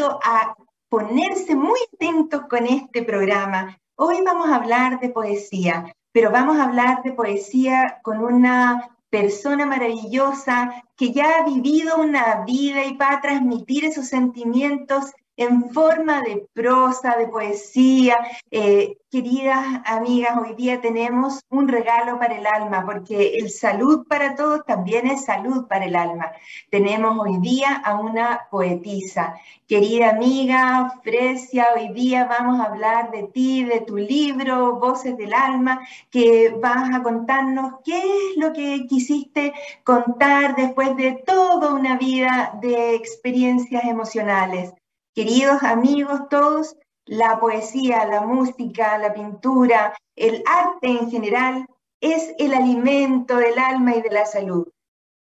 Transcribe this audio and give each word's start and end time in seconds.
A 0.00 0.54
ponerse 0.88 1.56
muy 1.56 1.80
atentos 1.92 2.42
con 2.48 2.66
este 2.66 3.02
programa. 3.02 3.76
Hoy 3.96 4.18
vamos 4.24 4.48
a 4.48 4.54
hablar 4.54 5.00
de 5.00 5.08
poesía, 5.08 5.92
pero 6.12 6.30
vamos 6.30 6.56
a 6.56 6.64
hablar 6.64 7.02
de 7.02 7.12
poesía 7.12 7.98
con 8.02 8.22
una 8.22 8.96
persona 9.10 9.66
maravillosa 9.66 10.84
que 10.96 11.12
ya 11.12 11.38
ha 11.38 11.44
vivido 11.44 11.96
una 11.96 12.44
vida 12.44 12.84
y 12.84 12.96
va 12.96 13.14
a 13.14 13.20
transmitir 13.20 13.86
esos 13.86 14.06
sentimientos 14.06 15.12
en 15.38 15.70
forma 15.70 16.20
de 16.22 16.48
prosa, 16.52 17.16
de 17.16 17.28
poesía. 17.28 18.18
Eh, 18.50 18.98
queridas 19.08 19.64
amigas, 19.86 20.36
hoy 20.36 20.54
día 20.56 20.80
tenemos 20.80 21.44
un 21.48 21.68
regalo 21.68 22.18
para 22.18 22.36
el 22.36 22.46
alma, 22.46 22.84
porque 22.84 23.36
el 23.36 23.48
salud 23.48 24.04
para 24.08 24.34
todos 24.34 24.64
también 24.66 25.06
es 25.06 25.24
salud 25.24 25.66
para 25.68 25.84
el 25.84 25.94
alma. 25.94 26.32
Tenemos 26.70 27.16
hoy 27.20 27.38
día 27.38 27.76
a 27.84 28.00
una 28.00 28.48
poetisa. 28.50 29.36
Querida 29.68 30.10
amiga 30.10 30.98
Fresia, 31.04 31.68
hoy 31.76 31.92
día 31.92 32.24
vamos 32.24 32.58
a 32.60 32.64
hablar 32.64 33.12
de 33.12 33.28
ti, 33.28 33.62
de 33.62 33.82
tu 33.82 33.96
libro, 33.96 34.80
Voces 34.80 35.16
del 35.16 35.34
Alma, 35.34 35.86
que 36.10 36.52
vas 36.60 36.92
a 36.92 37.02
contarnos 37.02 37.74
qué 37.84 37.98
es 37.98 38.36
lo 38.36 38.52
que 38.52 38.86
quisiste 38.88 39.52
contar 39.84 40.56
después 40.56 40.96
de 40.96 41.12
toda 41.24 41.74
una 41.74 41.96
vida 41.96 42.58
de 42.60 42.96
experiencias 42.96 43.84
emocionales. 43.84 44.72
Queridos 45.14 45.62
amigos 45.62 46.28
todos, 46.30 46.76
la 47.06 47.40
poesía, 47.40 48.04
la 48.06 48.20
música, 48.20 48.98
la 48.98 49.12
pintura, 49.12 49.94
el 50.14 50.42
arte 50.46 50.88
en 50.88 51.10
general 51.10 51.66
es 52.00 52.34
el 52.38 52.54
alimento 52.54 53.36
del 53.36 53.58
alma 53.58 53.96
y 53.96 54.02
de 54.02 54.10
la 54.10 54.26
salud. 54.26 54.68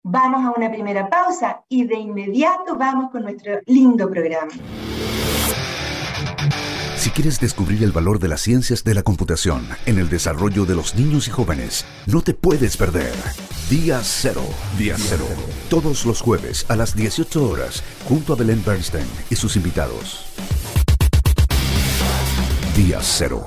Vamos 0.04 0.44
a 0.44 0.58
una 0.58 0.70
primera 0.70 1.08
pausa 1.08 1.64
y 1.68 1.84
de 1.84 1.96
inmediato 1.96 2.76
vamos 2.76 3.10
con 3.10 3.22
nuestro 3.22 3.60
lindo 3.66 4.10
programa. 4.10 4.52
Si 6.96 7.10
quieres 7.10 7.40
descubrir 7.40 7.82
el 7.82 7.92
valor 7.92 8.18
de 8.18 8.28
las 8.28 8.40
ciencias 8.40 8.84
de 8.84 8.94
la 8.94 9.02
computación 9.02 9.68
en 9.86 9.98
el 9.98 10.08
desarrollo 10.08 10.64
de 10.64 10.76
los 10.76 10.94
niños 10.94 11.28
y 11.28 11.30
jóvenes, 11.32 11.84
no 12.06 12.22
te 12.22 12.32
puedes 12.32 12.76
perder. 12.76 13.12
Día 13.72 14.02
Cero. 14.04 14.44
Día 14.76 14.96
Cero. 14.98 15.24
Todos 15.70 16.04
los 16.04 16.20
jueves 16.20 16.66
a 16.68 16.76
las 16.76 16.94
18 16.94 17.48
horas, 17.48 17.82
junto 18.06 18.34
a 18.34 18.36
Belén 18.36 18.62
Bernstein 18.62 19.06
y 19.30 19.36
sus 19.36 19.56
invitados. 19.56 20.26
Día 22.76 22.98
Cero. 23.00 23.46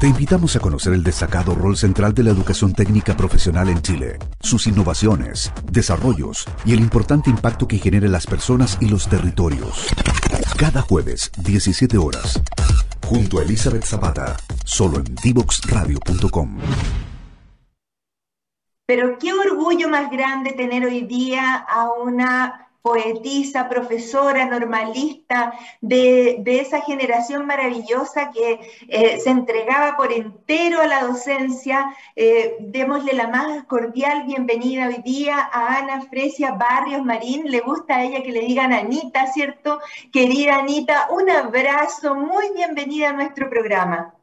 Te 0.00 0.06
invitamos 0.06 0.56
a 0.56 0.60
conocer 0.60 0.94
el 0.94 1.04
destacado 1.04 1.54
rol 1.54 1.76
central 1.76 2.14
de 2.14 2.22
la 2.22 2.30
educación 2.30 2.72
técnica 2.72 3.14
profesional 3.14 3.68
en 3.68 3.82
Chile, 3.82 4.18
sus 4.40 4.66
innovaciones, 4.66 5.52
desarrollos 5.70 6.46
y 6.64 6.72
el 6.72 6.80
importante 6.80 7.28
impacto 7.28 7.68
que 7.68 7.76
genera 7.76 8.06
en 8.06 8.12
las 8.12 8.26
personas 8.26 8.78
y 8.80 8.88
los 8.88 9.10
territorios. 9.10 9.88
Cada 10.56 10.80
jueves, 10.80 11.30
17 11.44 11.98
horas, 11.98 12.40
junto 13.06 13.40
a 13.40 13.42
Elizabeth 13.42 13.84
Zapata, 13.84 14.38
solo 14.64 15.00
en 15.00 15.14
divoxradio.com. 15.22 16.56
Pero 18.86 19.18
qué 19.18 19.34
orgullo 19.34 19.90
más 19.90 20.10
grande 20.10 20.52
tener 20.52 20.86
hoy 20.86 21.02
día 21.02 21.56
a 21.56 21.90
una 21.92 22.69
poetisa, 22.82 23.68
profesora, 23.68 24.46
normalista 24.46 25.52
de, 25.80 26.42
esa 26.46 26.80
generación 26.82 27.46
maravillosa 27.46 28.30
que 28.30 28.60
eh, 28.88 29.18
se 29.20 29.30
entregaba 29.30 29.96
por 29.96 30.12
entero 30.12 30.80
a 30.80 30.86
la 30.86 31.02
docencia. 31.02 31.94
Eh, 32.16 32.56
démosle 32.60 33.12
la 33.12 33.28
más 33.28 33.64
cordial 33.64 34.24
bienvenida 34.24 34.88
hoy 34.88 35.02
día 35.02 35.38
a 35.52 35.78
Ana 35.78 36.02
Fresia 36.02 36.52
Barrios 36.52 37.04
Marín. 37.04 37.50
Le 37.50 37.60
gusta 37.60 37.96
a 37.96 38.04
ella 38.04 38.22
que 38.22 38.32
le 38.32 38.40
digan 38.40 38.72
Anita, 38.72 39.26
¿cierto? 39.32 39.80
Querida 40.12 40.58
Anita, 40.58 41.08
un 41.10 41.30
abrazo, 41.30 42.14
muy 42.14 42.52
bienvenida 42.54 43.10
a 43.10 43.12
nuestro 43.12 43.48
programa. 43.48 44.14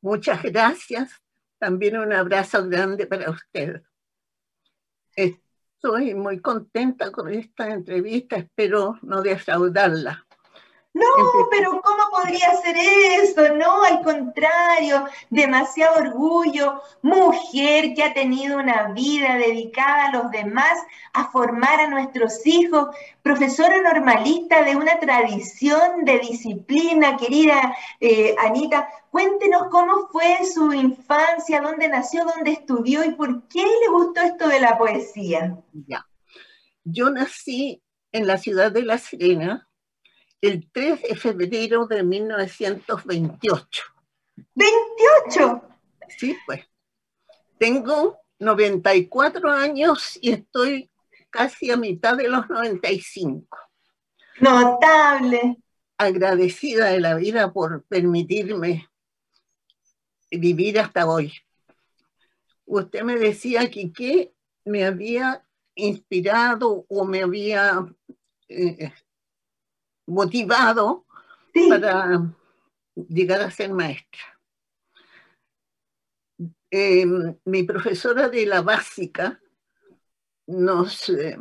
Muchas 0.00 0.42
gracias. 0.42 1.22
También 1.58 1.96
un 1.96 2.12
abrazo 2.12 2.68
grande 2.68 3.06
para 3.06 3.30
usted. 3.30 3.82
Estoy 5.84 6.14
muy 6.14 6.38
contenta 6.38 7.10
con 7.10 7.28
esta 7.28 7.68
entrevista, 7.68 8.36
espero 8.36 9.00
no 9.02 9.20
defraudarla. 9.20 10.24
No, 10.94 11.04
pero 11.50 11.80
¿cómo 11.80 12.02
podría 12.10 12.54
ser 12.56 12.76
eso? 12.76 13.54
No, 13.54 13.82
al 13.82 14.02
contrario, 14.02 15.06
demasiado 15.30 15.96
orgullo. 15.96 16.82
Mujer 17.00 17.94
que 17.94 18.04
ha 18.04 18.12
tenido 18.12 18.58
una 18.58 18.88
vida 18.92 19.36
dedicada 19.36 20.08
a 20.08 20.12
los 20.12 20.30
demás, 20.30 20.78
a 21.14 21.30
formar 21.30 21.80
a 21.80 21.88
nuestros 21.88 22.46
hijos. 22.46 22.94
Profesora 23.22 23.80
normalista 23.80 24.62
de 24.64 24.76
una 24.76 25.00
tradición 25.00 26.04
de 26.04 26.18
disciplina, 26.18 27.16
querida 27.16 27.74
eh, 27.98 28.36
Anita. 28.38 28.86
Cuéntenos 29.10 29.68
cómo 29.70 30.08
fue 30.08 30.44
su 30.44 30.74
infancia, 30.74 31.62
dónde 31.62 31.88
nació, 31.88 32.26
dónde 32.26 32.52
estudió 32.52 33.02
y 33.02 33.12
por 33.12 33.48
qué 33.48 33.64
le 33.64 33.88
gustó 33.88 34.20
esto 34.20 34.46
de 34.46 34.60
la 34.60 34.76
poesía. 34.76 35.56
Ya. 35.86 36.06
Yo 36.84 37.08
nací 37.08 37.82
en 38.12 38.26
la 38.26 38.36
ciudad 38.36 38.70
de 38.72 38.82
La 38.82 38.98
Serena, 38.98 39.68
el 40.42 40.68
3 40.70 41.02
de 41.02 41.16
febrero 41.16 41.86
de 41.86 42.02
1928. 42.02 43.82
¿28? 44.54 45.62
Sí, 46.18 46.36
pues. 46.44 46.66
Tengo 47.58 48.18
94 48.40 49.50
años 49.50 50.18
y 50.20 50.32
estoy 50.32 50.90
casi 51.30 51.70
a 51.70 51.76
mitad 51.76 52.16
de 52.16 52.28
los 52.28 52.50
95. 52.50 53.56
Notable. 54.40 55.58
Agradecida 55.96 56.86
de 56.86 57.00
la 57.00 57.14
vida 57.14 57.52
por 57.52 57.84
permitirme 57.84 58.88
vivir 60.28 60.80
hasta 60.80 61.06
hoy. 61.06 61.32
Usted 62.66 63.02
me 63.04 63.16
decía 63.16 63.70
que 63.70 63.92
qué 63.92 64.34
me 64.64 64.84
había 64.84 65.46
inspirado 65.76 66.84
o 66.88 67.04
me 67.04 67.22
había 67.22 67.86
eh, 68.48 68.92
motivado 70.12 71.06
para 71.68 72.22
llegar 72.94 73.40
a 73.40 73.50
ser 73.50 73.72
maestra. 73.72 74.20
Em, 76.70 77.36
mi 77.44 77.62
profesora 77.64 78.28
de 78.28 78.46
la 78.46 78.62
básica 78.62 79.40
nos 80.46 81.08
eh, 81.10 81.38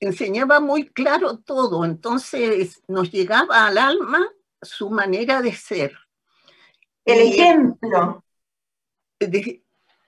enseñaba 0.00 0.60
muy 0.60 0.88
claro 0.88 1.38
todo, 1.38 1.84
entonces 1.84 2.82
nos 2.88 3.10
llegaba 3.10 3.66
al 3.66 3.78
alma 3.78 4.26
su 4.62 4.90
manera 4.90 5.42
de 5.42 5.52
ser. 5.52 5.96
El 7.04 7.28
ejemplo. 7.28 8.24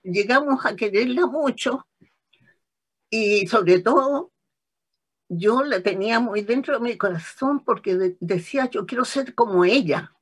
llegamos 0.02 0.64
a 0.64 0.74
quererla 0.74 1.26
mucho 1.26 1.86
y 3.10 3.46
sobre 3.46 3.80
todo 3.80 4.32
yo 5.28 5.62
la 5.62 5.82
tenía 5.82 6.20
muy 6.20 6.42
dentro 6.42 6.74
de 6.74 6.80
mi 6.80 6.96
corazón 6.96 7.60
porque 7.60 8.16
decía, 8.20 8.70
yo 8.70 8.86
quiero 8.86 9.04
ser 9.04 9.34
como 9.34 9.64
ella. 9.64 10.12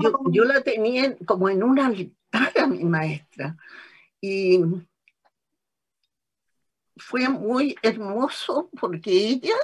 Yo, 0.00 0.12
oh. 0.12 0.30
yo, 0.32 0.44
la 0.44 0.62
tenía 0.62 1.16
como 1.26 1.48
en 1.48 1.62
un 1.62 1.78
altar 1.78 2.52
a 2.58 2.66
mi 2.66 2.84
maestra. 2.84 3.56
Y 4.20 4.60
fue 6.96 7.28
muy 7.28 7.76
hermoso 7.82 8.70
porque 8.80 9.10
ella 9.10 9.54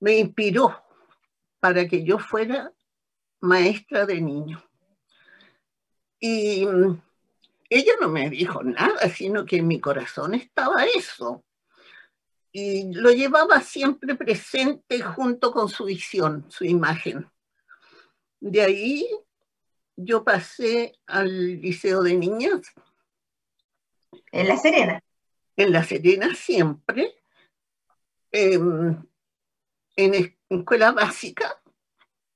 me 0.00 0.18
inspiró 0.18 0.82
para 1.60 1.86
que 1.86 2.04
yo 2.04 2.18
fuera 2.18 2.72
maestra 3.40 4.06
de 4.06 4.20
niño. 4.20 4.62
Y 6.18 6.66
ella 7.68 7.92
no 8.00 8.08
me 8.08 8.30
dijo 8.30 8.62
nada, 8.62 9.08
sino 9.10 9.44
que 9.44 9.58
en 9.58 9.68
mi 9.68 9.80
corazón 9.80 10.34
estaba 10.34 10.84
eso 10.84 11.44
y 12.52 12.92
lo 12.94 13.10
llevaba 13.10 13.60
siempre 13.60 14.14
presente 14.14 15.00
junto 15.02 15.52
con 15.52 15.68
su 15.68 15.84
visión, 15.84 16.46
su 16.48 16.64
imagen. 16.64 17.30
De 18.40 18.62
ahí 18.62 19.08
yo 19.96 20.24
pasé 20.24 20.98
al 21.06 21.60
Liceo 21.60 22.02
de 22.02 22.14
Niñas. 22.14 22.72
¿En 24.32 24.48
La 24.48 24.56
Serena? 24.56 25.02
En 25.56 25.72
La 25.72 25.84
Serena 25.84 26.34
siempre. 26.34 27.14
Em, 28.32 29.02
en 29.96 30.34
escuela 30.50 30.92
básica, 30.92 31.58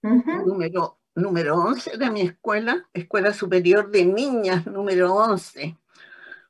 número, 0.03 0.99
número 1.15 1.57
11 1.57 1.99
de 1.99 2.11
mi 2.11 2.23
escuela, 2.23 2.89
Escuela 2.95 3.35
Superior 3.35 3.91
de 3.91 4.07
Niñas, 4.07 4.67
número 4.67 5.15
11. 5.15 5.77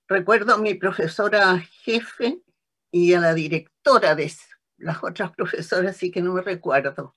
Recuerdo 0.06 0.54
a 0.54 0.58
mi 0.58 0.74
profesora 0.74 1.58
jefe, 1.58 2.40
y 2.90 3.14
a 3.14 3.20
la 3.20 3.34
directora 3.34 4.14
de 4.14 4.32
las 4.78 5.02
otras 5.02 5.32
profesoras, 5.32 5.96
sí 5.96 6.10
que 6.10 6.22
no 6.22 6.34
me 6.34 6.42
recuerdo. 6.42 7.14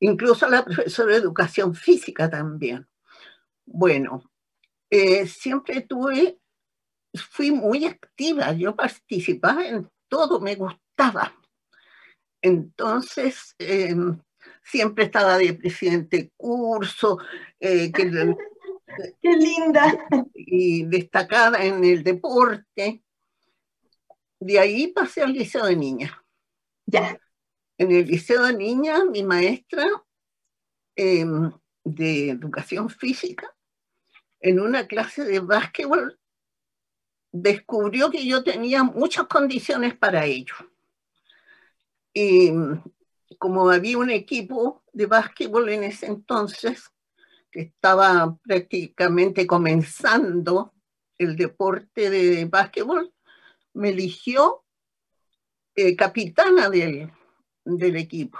incluso 0.00 0.48
la 0.48 0.64
profesora 0.64 1.12
de 1.12 1.18
educación 1.18 1.74
física 1.74 2.30
también. 2.30 2.86
Bueno, 3.66 4.22
eh, 4.90 5.26
siempre 5.26 5.80
tuve, 5.82 6.38
fui 7.14 7.50
muy 7.50 7.84
activa, 7.84 8.52
yo 8.52 8.76
participaba 8.76 9.66
en 9.66 9.90
todo, 10.08 10.40
me 10.40 10.54
gustaba. 10.54 11.34
Entonces, 12.42 13.54
em, 13.58 14.20
siempre 14.62 15.04
estaba 15.04 15.36
de 15.38 15.54
presidente 15.54 16.32
curso, 16.36 17.18
eh, 17.58 17.90
que, 17.90 18.04
¡Qué 19.22 19.30
linda! 19.36 20.06
Y 20.34 20.84
destacada 20.84 21.64
en 21.64 21.84
el 21.84 22.02
deporte. 22.02 23.02
De 24.40 24.58
ahí 24.58 24.88
pasé 24.88 25.22
al 25.22 25.32
liceo 25.32 25.66
de 25.66 25.76
niñas. 25.76 26.12
Ya. 26.86 27.20
En 27.76 27.92
el 27.92 28.06
liceo 28.06 28.44
de 28.44 28.54
niñas, 28.54 29.04
mi 29.10 29.22
maestra 29.22 29.86
em, 30.96 31.50
de 31.84 32.30
educación 32.30 32.88
física, 32.90 33.54
en 34.40 34.60
una 34.60 34.86
clase 34.86 35.24
de 35.24 35.40
básquetbol, 35.40 36.18
descubrió 37.32 38.10
que 38.10 38.26
yo 38.26 38.42
tenía 38.42 38.82
muchas 38.82 39.26
condiciones 39.26 39.96
para 39.96 40.24
ello. 40.24 40.54
Y 42.12 42.52
como 43.38 43.70
había 43.70 43.98
un 43.98 44.10
equipo 44.10 44.82
de 44.92 45.06
básquetbol 45.06 45.68
en 45.68 45.84
ese 45.84 46.06
entonces, 46.06 46.90
que 47.50 47.60
estaba 47.60 48.36
prácticamente 48.42 49.46
comenzando 49.46 50.74
el 51.16 51.36
deporte 51.36 52.10
de 52.10 52.44
básquetbol, 52.44 53.12
me 53.74 53.90
eligió 53.90 54.64
eh, 55.74 55.94
capitana 55.96 56.68
del, 56.68 57.10
del, 57.64 57.96
equipo. 57.96 58.38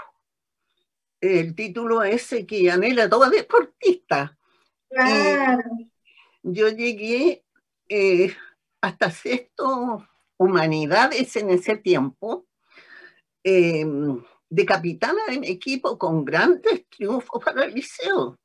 El 1.21 1.55
título 1.55 2.03
ese 2.03 2.47
que 2.47 2.71
anhela 2.71 3.09
toda 3.09 3.31
deportista. 3.31 4.39
yo 6.43 6.69
llegué 6.69 7.45
eh, 7.89 8.35
hasta 8.81 9.11
sexto 9.11 10.07
humanidades 10.37 11.35
en 11.37 11.51
ese 11.51 11.77
tiempo, 11.77 12.47
em, 13.43 14.23
de 14.49 14.65
capitana 14.65 15.21
de 15.29 15.41
mi 15.41 15.49
equipo 15.49 15.99
con 15.99 16.25
grandes 16.25 16.89
triunfos 16.89 17.45
para 17.45 17.65
el 17.65 17.75
liceo 17.75 18.39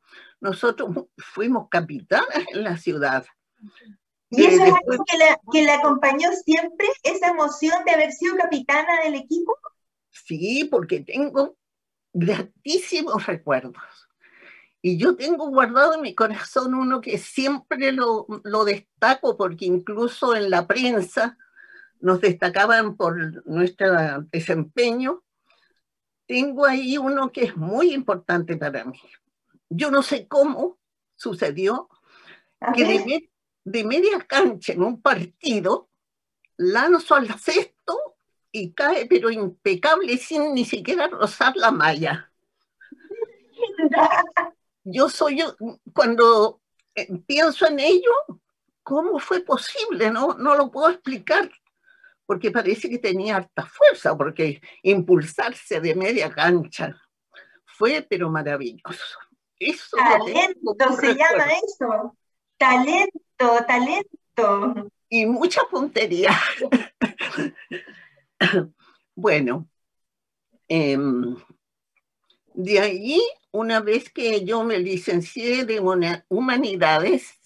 nosotros 0.43 0.89
fuimos 1.17 1.69
capitanas 1.69 2.45
en 2.53 2.63
la 2.63 2.75
ciudad. 2.75 3.25
¿Y 4.35 4.45
eso 4.45 4.63
es 4.63 4.73
algo 4.73 5.05
que 5.51 5.61
le, 5.61 5.71
acompañó 5.71 6.29
siempre, 6.45 6.87
esa 7.03 7.29
emoción 7.29 7.83
de 7.85 7.91
haber 7.91 8.11
sido 8.11 8.35
capitana 8.35 9.01
del 9.03 9.15
equipo? 9.15 9.57
Sí, 10.09 10.67
porque 10.69 11.01
tengo 11.01 11.57
gratísimos 12.13 13.25
recuerdos. 13.25 13.83
Y 14.81 14.97
yo 14.97 15.15
tengo 15.15 15.47
guardado 15.49 15.93
en 15.95 16.01
mi 16.01 16.13
corazón 16.13 16.73
uno 16.73 16.99
que 16.99 17.17
siempre 17.17 17.91
lo, 17.91 18.27
lo 18.43 18.65
destaco, 18.65 19.37
porque 19.37 19.65
incluso 19.65 20.35
en 20.35 20.49
la 20.49 20.67
prensa 20.67 21.37
nos 21.99 22.19
destacaban 22.19 22.97
por 22.97 23.47
nuestro 23.47 24.23
desempeño. 24.31 25.23
Tengo 26.25 26.65
ahí 26.65 26.97
uno 26.97 27.31
que 27.31 27.45
es 27.45 27.55
muy 27.55 27.93
importante 27.93 28.57
para 28.57 28.83
mí 28.83 28.99
yo 29.75 29.91
no 29.91 30.01
sé 30.01 30.27
cómo 30.27 30.77
sucedió 31.15 31.89
que 32.75 32.85
de, 32.85 33.29
media 33.65 34.19
cancha 34.27 34.73
en 34.73 34.83
un 34.83 35.01
partido 35.01 35.89
lanzo 36.57 37.15
al 37.15 37.27
cesto 37.39 38.15
y 38.51 38.73
cae, 38.73 39.05
pero 39.07 39.31
impecable, 39.31 40.17
sin 40.17 40.53
ni 40.53 40.65
siquiera 40.65 41.07
rozar 41.07 41.55
la 41.55 41.71
malla. 41.71 42.31
Yo 44.83 45.09
soy, 45.09 45.43
cuando 45.93 46.61
eh, 46.93 47.07
pienso 47.25 47.65
en 47.67 47.79
ello, 47.79 48.11
¿cómo 48.83 49.17
fue 49.19 49.41
posible? 49.41 50.11
No, 50.11 50.35
no 50.35 50.55
lo 50.55 50.69
puedo 50.69 50.89
explicar, 50.89 51.49
porque 52.25 52.51
parece 52.51 52.89
que 52.89 52.99
tenía 52.99 53.37
harta 53.37 53.65
fuerza, 53.65 54.15
porque 54.15 54.61
impulsarse 54.83 55.79
de 55.79 55.95
media 55.95 56.29
cancha 56.29 56.95
fue, 57.65 58.05
pero 58.07 58.29
maravilloso 58.29 59.17
talento 59.91 60.95
se 60.99 61.15
llama 61.15 61.45
eso. 61.63 62.17
Talento, 62.57 63.19
talento. 63.37 64.89
Y 65.09 65.25
mucha 65.25 65.61
puntería. 65.69 66.31
bueno, 69.15 69.67
em, 70.67 71.35
de 72.53 72.79
ahí, 72.79 73.21
una 73.51 73.79
vez 73.79 74.09
que 74.11 74.43
yo 74.43 74.63
me 74.63 74.79
licencié 74.79 75.65
de 75.65 75.79
humanidades, 76.29 77.39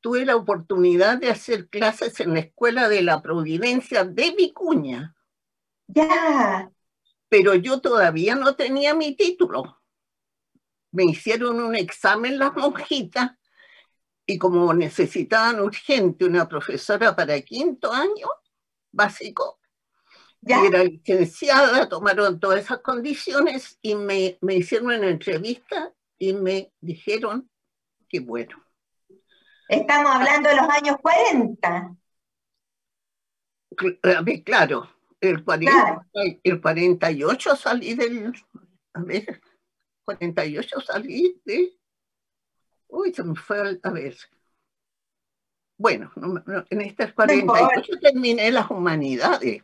tuve 0.00 0.24
la 0.24 0.36
oportunidad 0.36 1.18
de 1.18 1.30
hacer 1.30 1.68
clases 1.68 2.20
en 2.20 2.32
la 2.34 2.40
Escuela 2.40 2.88
de 2.88 3.02
la 3.02 3.20
Providencia 3.20 4.04
de 4.04 4.30
Vicuña. 4.30 5.14
Ya. 5.88 6.70
Pero 7.28 7.54
yo 7.54 7.80
todavía 7.80 8.34
no 8.34 8.56
tenía 8.56 8.94
mi 8.94 9.14
título 9.14 9.80
me 10.92 11.04
hicieron 11.04 11.60
un 11.60 11.74
examen 11.74 12.38
las 12.38 12.54
monjitas 12.54 13.32
y 14.30 14.38
como 14.38 14.72
necesitaban 14.72 15.58
urgente 15.60 16.24
una 16.24 16.48
profesora 16.48 17.16
para 17.16 17.40
quinto 17.40 17.92
año 17.92 18.28
básico, 18.92 19.58
ya. 20.40 20.64
era 20.64 20.84
licenciada, 20.84 21.88
tomaron 21.88 22.38
todas 22.38 22.60
esas 22.60 22.78
condiciones 22.78 23.76
y 23.82 23.96
me, 23.96 24.38
me 24.40 24.54
hicieron 24.54 24.92
una 24.92 25.08
entrevista 25.08 25.92
y 26.16 26.32
me 26.32 26.72
dijeron 26.80 27.50
que 28.08 28.20
bueno. 28.20 28.64
Estamos 29.68 30.12
hablando 30.12 30.48
de 30.48 30.56
los 30.56 30.68
años 30.68 30.96
40. 31.02 31.96
Claro, 34.44 34.90
el, 35.20 35.44
40, 35.44 36.06
el 36.44 36.60
48 36.60 37.56
salí 37.56 37.94
del... 37.94 38.32
A 38.94 39.02
ver, 39.02 39.40
48 40.04 40.80
salí 40.82 41.40
de... 41.44 41.79
Uy, 42.90 43.12
se 43.14 43.22
me 43.22 43.34
fue 43.34 43.78
a 43.82 43.90
ver. 43.90 44.16
Bueno, 45.76 46.10
en 46.68 46.80
estas 46.82 47.12
48 47.14 47.92
terminé 48.00 48.50
las 48.50 48.70
humanidades. 48.70 49.62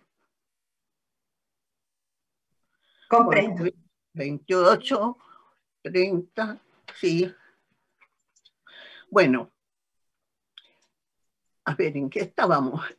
Comprendo. 3.08 3.64
28, 4.14 5.16
30, 5.82 6.58
sí. 6.94 7.34
Bueno, 9.10 9.50
a 11.64 11.74
ver, 11.74 11.96
¿en 11.96 12.08
qué 12.08 12.20
estábamos? 12.20 12.82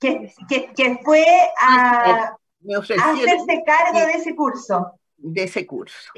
que, 0.00 0.32
que, 0.76 1.00
fue 1.02 1.24
a, 1.60 2.36
a 2.36 3.10
hacerse 3.10 3.62
cargo 3.64 4.00
de 4.00 4.12
ese 4.12 4.36
curso 4.36 4.98
de 5.18 5.42
ese 5.44 5.66
curso. 5.66 6.10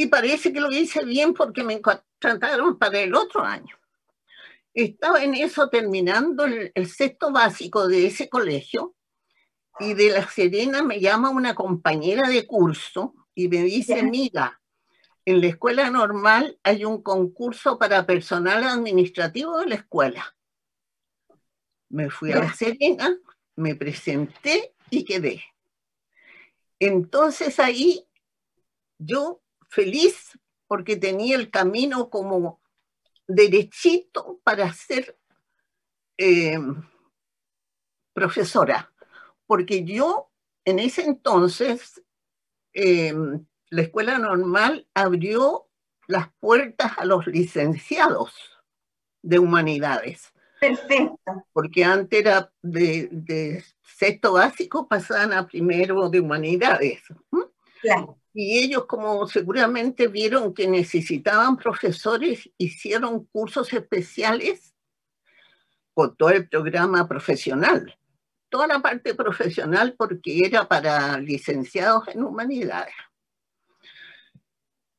Y 0.00 0.06
parece 0.06 0.50
que 0.50 0.62
lo 0.62 0.70
hice 0.70 1.04
bien 1.04 1.34
porque 1.34 1.62
me 1.62 1.82
contrataron 1.82 2.78
para 2.78 3.00
el 3.00 3.14
otro 3.14 3.44
año. 3.44 3.76
Estaba 4.72 5.22
en 5.22 5.34
eso 5.34 5.68
terminando 5.68 6.46
el, 6.46 6.86
sexto 6.86 7.30
básico 7.30 7.86
de 7.86 8.06
ese 8.06 8.30
colegio 8.30 8.96
y 9.78 9.92
de 9.92 10.08
La 10.08 10.26
Serena 10.26 10.82
me 10.82 11.00
llama 11.00 11.28
una 11.28 11.54
compañera 11.54 12.30
de 12.30 12.46
curso 12.46 13.14
y 13.34 13.48
me 13.48 13.58
dice, 13.58 14.02
mira, 14.02 14.62
en 15.26 15.42
la 15.42 15.48
escuela 15.48 15.90
normal 15.90 16.58
hay 16.62 16.86
un 16.86 17.02
concurso 17.02 17.78
para 17.78 18.06
personal 18.06 18.64
administrativo 18.64 19.58
de 19.58 19.66
la 19.66 19.74
escuela. 19.74 20.34
Me 21.90 22.08
fui 22.08 22.32
a 22.32 22.38
La 22.38 22.54
Serena, 22.54 23.14
me 23.54 23.74
presenté 23.74 24.74
y 24.88 25.04
quedé. 25.04 25.44
Entonces 26.78 27.60
ahí 27.60 28.08
yo 28.96 29.42
feliz 29.70 30.38
porque 30.66 30.96
tenía 30.96 31.36
el 31.36 31.50
camino 31.50 32.10
como 32.10 32.60
derechito 33.26 34.40
para 34.44 34.72
ser 34.72 35.18
eh, 36.18 36.58
profesora, 38.12 38.92
porque 39.46 39.84
yo 39.84 40.30
en 40.64 40.78
ese 40.78 41.02
entonces 41.02 42.02
eh, 42.74 43.14
la 43.70 43.82
escuela 43.82 44.18
normal 44.18 44.86
abrió 44.94 45.68
las 46.06 46.28
puertas 46.40 46.92
a 46.98 47.04
los 47.04 47.26
licenciados 47.26 48.34
de 49.22 49.38
humanidades. 49.38 50.32
Perfecto. 50.60 51.46
Porque 51.52 51.84
antes 51.84 52.20
era 52.20 52.52
de, 52.62 53.64
sexto 53.82 54.34
básico, 54.34 54.88
pasaban 54.88 55.32
a 55.32 55.46
primero 55.46 56.10
de 56.10 56.20
humanidades. 56.20 57.02
Claro. 57.80 58.18
Y 58.32 58.58
ellos, 58.58 58.86
como 58.86 59.26
seguramente 59.26 60.06
vieron 60.06 60.54
que 60.54 60.68
necesitaban 60.68 61.56
profesores, 61.56 62.48
hicieron 62.58 63.24
cursos 63.26 63.72
especiales 63.72 64.74
con 65.94 66.16
todo 66.16 66.30
el 66.30 66.48
programa 66.48 67.08
profesional. 67.08 67.96
toda 68.48 68.66
la 68.66 68.80
parte 68.80 69.14
profesional 69.14 69.94
porque 69.96 70.44
era 70.44 70.66
para 70.66 71.18
licenciados 71.18 72.08
en 72.08 72.24
humanidades. 72.24 72.94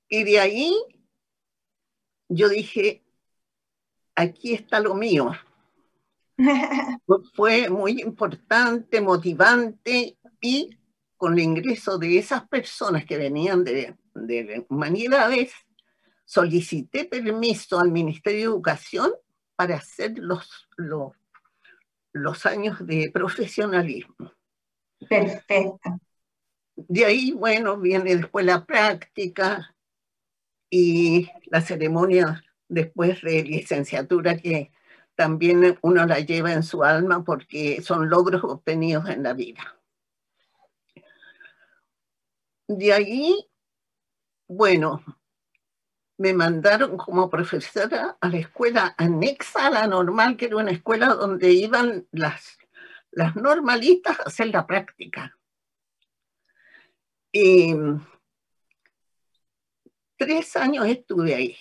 Y 0.08 0.24
de 0.24 0.40
ahí 0.40 0.74
yo 2.30 2.48
dije, 2.48 3.04
aquí 4.16 4.54
está 4.54 4.80
lo 4.80 4.96
mío. 4.96 5.32
Fue 7.36 7.70
muy 7.70 8.02
importante, 8.02 9.02
motivante 9.02 10.18
y 10.40 10.78
con 11.22 11.34
el 11.34 11.42
ingreso 11.42 12.00
de 12.00 12.18
esas 12.18 12.48
personas 12.48 13.06
que 13.06 13.16
venían 13.16 13.64
de, 13.64 13.96
de 14.16 14.66
humanidades, 14.70 15.54
solicité 16.26 17.06
permiso 17.06 17.80
al 17.80 17.92
Ministerio 17.92 18.40
de 18.40 18.46
Educación 18.46 19.12
para 19.56 19.76
hacer 19.76 20.18
los, 20.18 20.68
los, 20.78 21.14
los 22.12 22.46
años 22.48 22.84
de 22.88 23.12
profesionalismo. 23.14 24.34
Perfecto. 25.08 26.00
De 26.76 27.06
ahí, 27.06 27.34
bueno, 27.34 27.78
viene 27.78 28.16
después 28.16 28.44
la 28.44 28.66
práctica 28.66 29.76
y 30.72 31.30
la 31.52 31.62
ceremonia 31.62 32.44
después 32.68 33.22
de 33.22 33.44
licenciatura 33.44 34.38
que 34.38 34.72
también 35.14 35.78
uno 35.84 36.04
la 36.08 36.20
lleva 36.20 36.52
en 36.52 36.64
su 36.64 36.84
alma 36.84 37.24
porque 37.24 37.80
son 37.84 38.10
logros 38.10 38.44
obtenidos 38.44 39.08
en 39.08 39.22
la 39.22 39.34
vida. 39.34 39.81
De 42.78 42.94
ahí, 42.94 43.50
bueno, 44.48 45.04
me 46.18 46.34
mandaron 46.34 46.96
como 46.96 47.30
profesora 47.30 48.18
a 48.22 48.30
la 48.30 48.38
escuela 48.38 48.96
anexa 48.98 49.68
a 49.68 49.72
la 49.72 49.88
normal, 49.88 50.38
que 50.38 50.46
era 50.46 50.56
una 50.56 50.72
escuela 50.72 51.08
donde 51.16 51.52
iban 51.52 52.08
las, 52.12 52.58
las 53.12 53.36
normalistas 53.36 54.20
a 54.20 54.24
hacer 54.24 54.48
la 54.48 54.66
práctica. 54.66 55.38
Y 57.34 57.76
tres 60.16 60.56
años 60.56 60.86
estuve 60.86 61.36
ahí. 61.36 61.58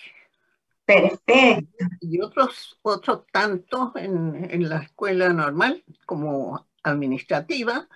Perfecto. 0.85 1.85
Y 1.99 2.21
otros, 2.21 2.79
otros 2.83 3.25
tantos 3.33 3.93
en, 3.95 4.47
en 4.49 4.69
la 4.69 4.77
escuela 4.77 5.27
normal 5.33 5.83
como 6.05 6.69
administrativa. 6.83 7.89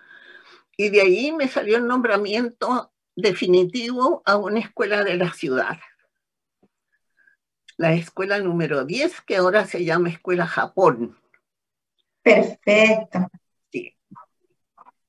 Y 0.76 0.90
de 0.90 1.02
ahí 1.02 1.32
me 1.32 1.48
salió 1.48 1.78
el 1.78 1.88
nombramiento 1.88 2.92
definitivo 3.16 4.22
a 4.26 4.38
una 4.38 4.60
escuela 4.60 5.04
de 5.04 5.16
la 5.16 5.32
ciudad. 5.32 5.78
La 7.78 7.94
escuela 7.94 8.40
número 8.40 8.86
10, 8.86 9.22
que 9.22 9.38
ahora 9.38 9.66
se 9.66 9.84
llama 9.84 10.10
Escuela 10.10 10.48
Japón. 10.48 11.18
Perfecto. 12.22 13.28
Sí. 13.72 13.96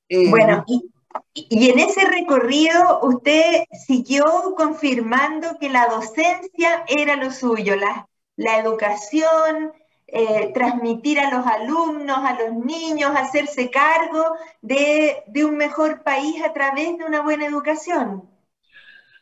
Eh, 0.09 0.29
bueno, 0.29 0.63
y, 0.67 0.89
y, 1.33 1.69
en 1.69 1.79
ese 1.79 2.05
recorrido 2.05 2.99
usted 3.03 3.63
siguió 3.85 4.25
confirmando 4.55 5.57
que 5.59 5.69
la 5.69 5.87
docencia 5.87 6.83
era 6.87 7.15
lo 7.15 7.31
suyo, 7.31 7.75
la, 7.75 8.07
la 8.35 8.59
educación, 8.59 9.73
eh, 10.07 10.51
transmitir 10.53 11.19
a 11.19 11.29
los 11.29 11.45
alumnos, 11.45 12.17
a 12.17 12.37
los 12.39 12.53
niños, 12.65 13.11
hacerse 13.15 13.69
cargo 13.69 14.23
de, 14.61 15.23
de, 15.27 15.43
un 15.43 15.57
mejor 15.57 16.01
país 16.03 16.41
a 16.43 16.53
través 16.53 16.97
de 16.97 17.03
una 17.03 17.21
buena 17.21 17.45
educación. 17.45 18.29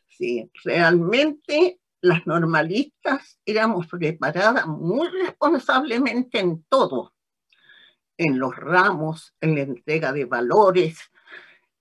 Sí, 0.08 0.50
realmente 0.63 1.80
las 2.01 2.27
normalistas 2.27 3.39
éramos 3.46 3.88
preparadas 3.88 4.68
muy 4.68 5.08
responsablemente 5.10 6.39
en 6.39 6.63
todo, 6.70 7.13
en 8.18 8.38
los 8.38 8.56
ramos, 8.56 9.34
en 9.42 9.56
la 9.56 9.62
entrega 9.62 10.13
de 10.13 10.25
valores, 10.25 11.00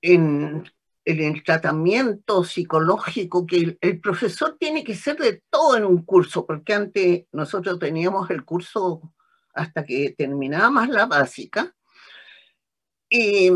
en, 0.00 0.64
en 1.04 1.20
el 1.20 1.42
tratamiento 1.42 2.44
psicológico, 2.44 3.46
que 3.46 3.56
el, 3.56 3.78
el, 3.80 4.00
profesor 4.00 4.56
tiene 4.58 4.84
que 4.84 4.94
ser 4.94 5.16
de 5.18 5.42
todo 5.50 5.76
en 5.76 5.84
un 5.84 6.02
curso, 6.04 6.46
porque 6.46 6.75
antes 6.75 7.26
nosotros 7.32 7.78
teníamos 7.78 8.30
el 8.30 8.44
curso 8.44 9.12
hasta 9.54 9.84
que 9.84 10.14
terminábamos 10.16 10.88
la 10.88 11.06
básica, 11.06 11.75
y 13.08 13.50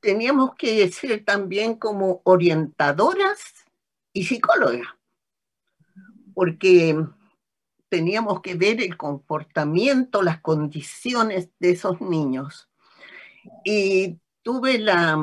teníamos 0.00 0.54
que 0.54 0.90
ser 0.90 1.24
también 1.24 1.74
como 1.74 2.22
orientadoras 2.24 3.66
y 4.12 4.24
psicólogas 4.24 4.86
porque 6.40 6.96
teníamos 7.90 8.40
que 8.40 8.54
ver 8.54 8.80
el 8.80 8.96
comportamiento, 8.96 10.22
las 10.22 10.40
condiciones 10.40 11.50
de 11.58 11.72
esos 11.72 12.00
niños. 12.00 12.70
Y 13.62 14.18
tuve 14.42 14.78
la, 14.78 15.18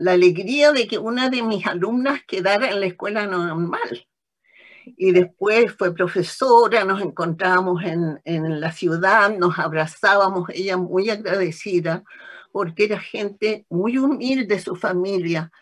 la 0.00 0.12
alegría 0.12 0.72
de 0.72 0.88
que 0.88 0.96
una 0.96 1.28
de 1.28 1.42
mis 1.42 1.66
alumnas 1.66 2.22
quedara 2.26 2.70
en 2.70 2.80
la 2.80 2.86
escuela 2.86 3.26
normal. 3.26 4.06
Y 4.96 5.12
después 5.12 5.74
fue 5.76 5.94
profesora, 5.94 6.84
nos 6.84 7.02
encontrábamos 7.02 7.84
en, 7.84 8.18
en 8.24 8.60
la 8.60 8.72
ciudad, 8.72 9.36
nos 9.36 9.58
abrazábamos, 9.58 10.48
ella 10.54 10.78
muy 10.78 11.10
agradecida, 11.10 12.02
porque 12.50 12.84
era 12.84 12.98
gente 12.98 13.66
muy 13.68 13.98
humilde, 13.98 14.58
su 14.58 14.74
familia, 14.74 15.52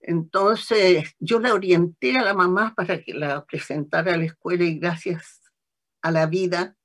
entonces 0.00 1.16
yo 1.18 1.40
la 1.40 1.52
orienté 1.52 2.16
a 2.16 2.22
la 2.22 2.34
mamá 2.34 2.74
para 2.76 3.02
que 3.02 3.14
la 3.14 3.44
presentara 3.44 4.14
a 4.14 4.16
la 4.16 4.26
escuela 4.26 4.62
y 4.62 4.78
gracias 4.78 5.42
a 6.02 6.12
la 6.12 6.26
vida, 6.26 6.76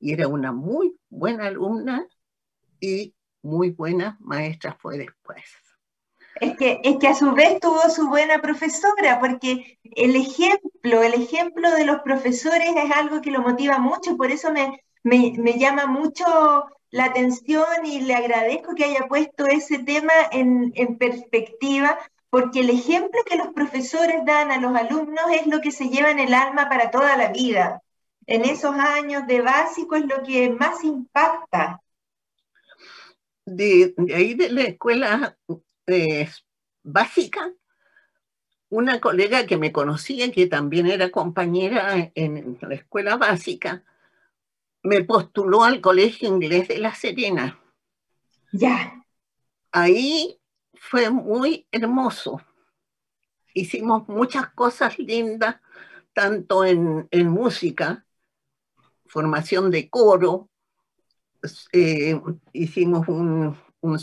y 0.00 0.12
era 0.12 0.26
una 0.26 0.50
muy 0.50 0.96
buena 1.08 1.46
alumna 1.46 2.06
y 2.80 3.14
muy 3.40 3.70
buena 3.70 4.18
maestra 4.20 4.76
fue 4.80 4.98
después. 4.98 5.44
Es 6.40 6.56
que, 6.56 6.80
es 6.82 6.96
que 6.96 7.08
a 7.08 7.14
su 7.14 7.32
vez 7.32 7.60
tuvo 7.60 7.82
su 7.90 8.08
buena 8.08 8.40
profesora, 8.40 9.20
porque 9.20 9.78
el 9.82 10.16
ejemplo, 10.16 11.02
el 11.02 11.12
ejemplo 11.12 11.70
de 11.70 11.84
los 11.84 12.00
profesores 12.00 12.70
es 12.76 12.90
algo 12.92 13.20
que 13.20 13.30
lo 13.30 13.42
motiva 13.42 13.78
mucho, 13.78 14.16
por 14.16 14.30
eso 14.30 14.50
me, 14.50 14.82
me, 15.02 15.34
me 15.36 15.58
llama 15.58 15.86
mucho 15.86 16.24
la 16.90 17.04
atención 17.04 17.84
y 17.84 18.00
le 18.00 18.14
agradezco 18.14 18.74
que 18.74 18.84
haya 18.84 19.06
puesto 19.06 19.46
ese 19.46 19.80
tema 19.80 20.14
en, 20.32 20.72
en 20.76 20.96
perspectiva, 20.96 21.98
porque 22.30 22.60
el 22.60 22.70
ejemplo 22.70 23.20
que 23.26 23.36
los 23.36 23.48
profesores 23.48 24.24
dan 24.24 24.50
a 24.50 24.58
los 24.58 24.74
alumnos 24.74 25.24
es 25.32 25.46
lo 25.46 25.60
que 25.60 25.72
se 25.72 25.90
lleva 25.90 26.10
en 26.10 26.20
el 26.20 26.32
alma 26.32 26.70
para 26.70 26.90
toda 26.90 27.18
la 27.18 27.28
vida. 27.32 27.82
En 28.26 28.46
esos 28.46 28.74
años 28.76 29.26
de 29.26 29.42
básico 29.42 29.94
es 29.94 30.06
lo 30.06 30.22
que 30.22 30.48
más 30.50 30.84
impacta. 30.84 31.82
De, 33.44 33.92
de 33.96 34.14
ahí 34.14 34.34
de 34.34 34.50
la 34.50 34.62
escuela 34.62 35.36
básica, 36.82 37.52
una 38.68 39.00
colega 39.00 39.46
que 39.46 39.56
me 39.56 39.72
conocía, 39.72 40.30
que 40.30 40.46
también 40.46 40.86
era 40.86 41.10
compañera 41.10 42.12
en 42.14 42.58
la 42.60 42.74
escuela 42.74 43.16
básica, 43.16 43.84
me 44.82 45.04
postuló 45.04 45.64
al 45.64 45.80
Colegio 45.80 46.28
Inglés 46.28 46.68
de 46.68 46.78
La 46.78 46.94
Serena. 46.94 47.58
Ya. 48.52 49.04
Ahí 49.72 50.40
fue 50.74 51.10
muy 51.10 51.66
hermoso. 51.70 52.40
Hicimos 53.52 54.08
muchas 54.08 54.48
cosas 54.50 54.98
lindas, 54.98 55.56
tanto 56.12 56.64
en, 56.64 57.08
en 57.10 57.28
música, 57.28 58.06
formación 59.06 59.70
de 59.70 59.90
coro, 59.90 60.48
eh, 61.72 62.20
hicimos 62.52 63.08
un, 63.08 63.56
un, 63.80 63.98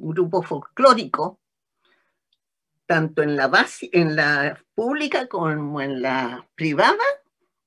grupo 0.00 0.42
folclórico, 0.42 1.40
tanto 2.86 3.22
en 3.22 3.36
la, 3.36 3.48
base, 3.48 3.88
en 3.92 4.16
la 4.16 4.62
pública 4.74 5.26
como 5.28 5.80
en 5.80 6.02
la 6.02 6.48
privada. 6.54 7.04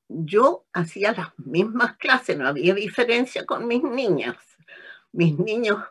Yo 0.09 0.65
hacía 0.73 1.11
las 1.11 1.37
mismas 1.37 1.97
clases, 1.97 2.37
no 2.37 2.47
había 2.47 2.73
diferencia 2.73 3.45
con 3.45 3.67
mis 3.67 3.83
niñas. 3.83 4.37
Mis 5.11 5.37
niños 5.37 5.83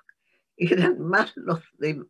eran 0.56 1.00
más 1.00 1.32
los 1.36 1.60
de 1.78 2.04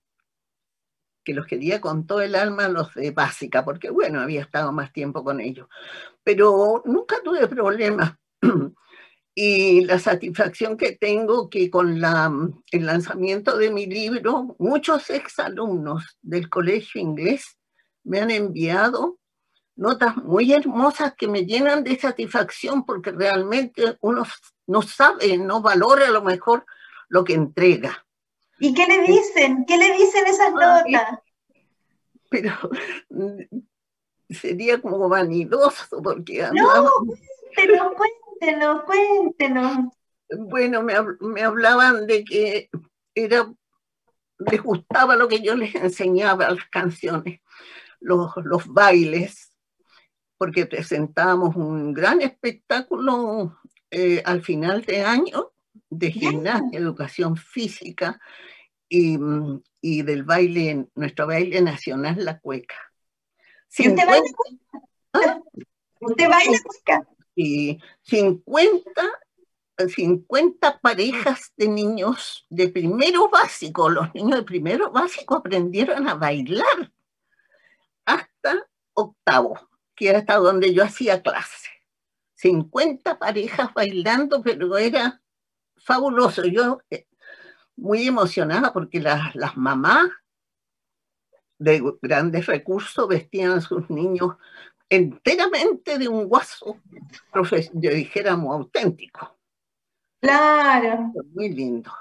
que 1.24 1.34
los 1.34 1.46
quería 1.46 1.80
con 1.80 2.06
todo 2.06 2.22
el 2.22 2.36
alma 2.36 2.68
los 2.68 2.94
de 2.94 3.10
básica, 3.10 3.64
porque 3.64 3.90
bueno, 3.90 4.20
había 4.20 4.42
estado 4.42 4.70
más 4.70 4.92
tiempo 4.92 5.24
con 5.24 5.40
ellos. 5.40 5.68
Pero 6.22 6.82
nunca 6.86 7.16
tuve 7.22 7.46
problemas. 7.48 8.14
y 9.38 9.82
la 9.82 9.98
satisfacción 9.98 10.78
que 10.78 10.92
tengo 10.92 11.50
que 11.50 11.68
con 11.68 12.00
la, 12.00 12.32
el 12.72 12.86
lanzamiento 12.86 13.58
de 13.58 13.70
mi 13.70 13.84
libro, 13.84 14.56
muchos 14.58 15.10
exalumnos 15.10 16.16
del 16.22 16.48
colegio 16.48 17.02
inglés 17.02 17.58
me 18.02 18.20
han 18.20 18.30
enviado 18.30 19.18
notas 19.74 20.16
muy 20.16 20.54
hermosas 20.54 21.12
que 21.18 21.28
me 21.28 21.44
llenan 21.44 21.84
de 21.84 21.98
satisfacción 21.98 22.86
porque 22.86 23.12
realmente 23.12 23.98
uno 24.00 24.24
no 24.68 24.80
sabe, 24.80 25.36
no 25.36 25.60
valora 25.60 26.08
a 26.08 26.12
lo 26.12 26.22
mejor 26.22 26.64
lo 27.10 27.22
que 27.22 27.34
entrega. 27.34 28.06
¿Y 28.58 28.72
qué 28.72 28.86
le 28.86 29.02
dicen? 29.02 29.66
¿Qué 29.66 29.76
le 29.76 29.92
dicen 29.98 30.26
esas 30.28 30.50
notas? 30.50 31.18
Pero 32.30 32.54
sería 34.30 34.80
como 34.80 35.10
vanidoso 35.10 36.00
porque 36.02 36.48
No, 36.54 36.90
cuéntenos, 37.54 37.92
cuéntenos, 38.38 38.82
cuéntenos. 38.84 39.92
Bueno, 40.38 40.82
me, 40.82 41.42
hablaban 41.42 42.06
de 42.06 42.24
que 42.24 42.68
era, 43.14 43.52
les 44.38 44.62
gustaba 44.62 45.16
lo 45.16 45.28
que 45.28 45.40
yo 45.40 45.54
les 45.54 45.74
enseñaba, 45.74 46.50
las 46.50 46.64
canciones, 46.68 47.40
los, 48.00 48.32
los 48.44 48.66
bailes, 48.66 49.52
porque 50.36 50.66
presentábamos 50.66 51.56
un 51.56 51.94
gran 51.94 52.20
espectáculo 52.22 53.58
eh, 53.90 54.22
al 54.24 54.42
final 54.42 54.82
de 54.82 55.02
año 55.02 55.52
de 55.88 56.10
gimnasia, 56.10 56.78
educación 56.78 57.36
física 57.36 58.20
y, 58.88 59.16
y, 59.80 60.02
del 60.02 60.24
baile, 60.24 60.88
nuestro 60.94 61.26
baile 61.28 61.60
nacional, 61.60 62.24
la 62.24 62.40
cueca. 62.40 62.76
¿Usted 63.68 63.94
baila 63.94 64.22
cueca? 64.36 65.42
¿Usted 66.00 66.28
baila 66.28 66.58
cueca? 66.64 67.15
Y 67.36 67.78
50, 68.02 68.90
50 69.76 70.80
parejas 70.80 71.52
de 71.56 71.68
niños 71.68 72.46
de 72.48 72.68
primero 72.68 73.28
básico, 73.28 73.90
los 73.90 74.12
niños 74.14 74.38
de 74.38 74.44
primero 74.44 74.90
básico 74.90 75.36
aprendieron 75.36 76.08
a 76.08 76.14
bailar 76.14 76.92
hasta 78.06 78.66
octavo, 78.94 79.68
que 79.94 80.08
era 80.08 80.20
hasta 80.20 80.36
donde 80.36 80.72
yo 80.72 80.82
hacía 80.82 81.22
clase. 81.22 81.68
50 82.36 83.18
parejas 83.18 83.72
bailando, 83.74 84.42
pero 84.42 84.78
era 84.78 85.20
fabuloso. 85.76 86.44
Yo 86.46 86.80
eh, 86.90 87.06
muy 87.76 88.06
emocionada 88.06 88.72
porque 88.72 89.00
las, 89.00 89.34
las 89.34 89.56
mamás 89.56 90.08
de 91.58 91.82
grandes 92.02 92.46
recursos 92.46 93.08
vestían 93.08 93.52
a 93.52 93.60
sus 93.60 93.88
niños 93.90 94.36
enteramente 94.88 95.98
de 95.98 96.08
un 96.08 96.26
guaso, 96.26 96.78
yo 97.72 97.90
dijéramos, 97.90 98.54
auténtico. 98.54 99.36
Claro. 100.20 101.12
Muy 101.34 101.50
lindo. 101.50 101.92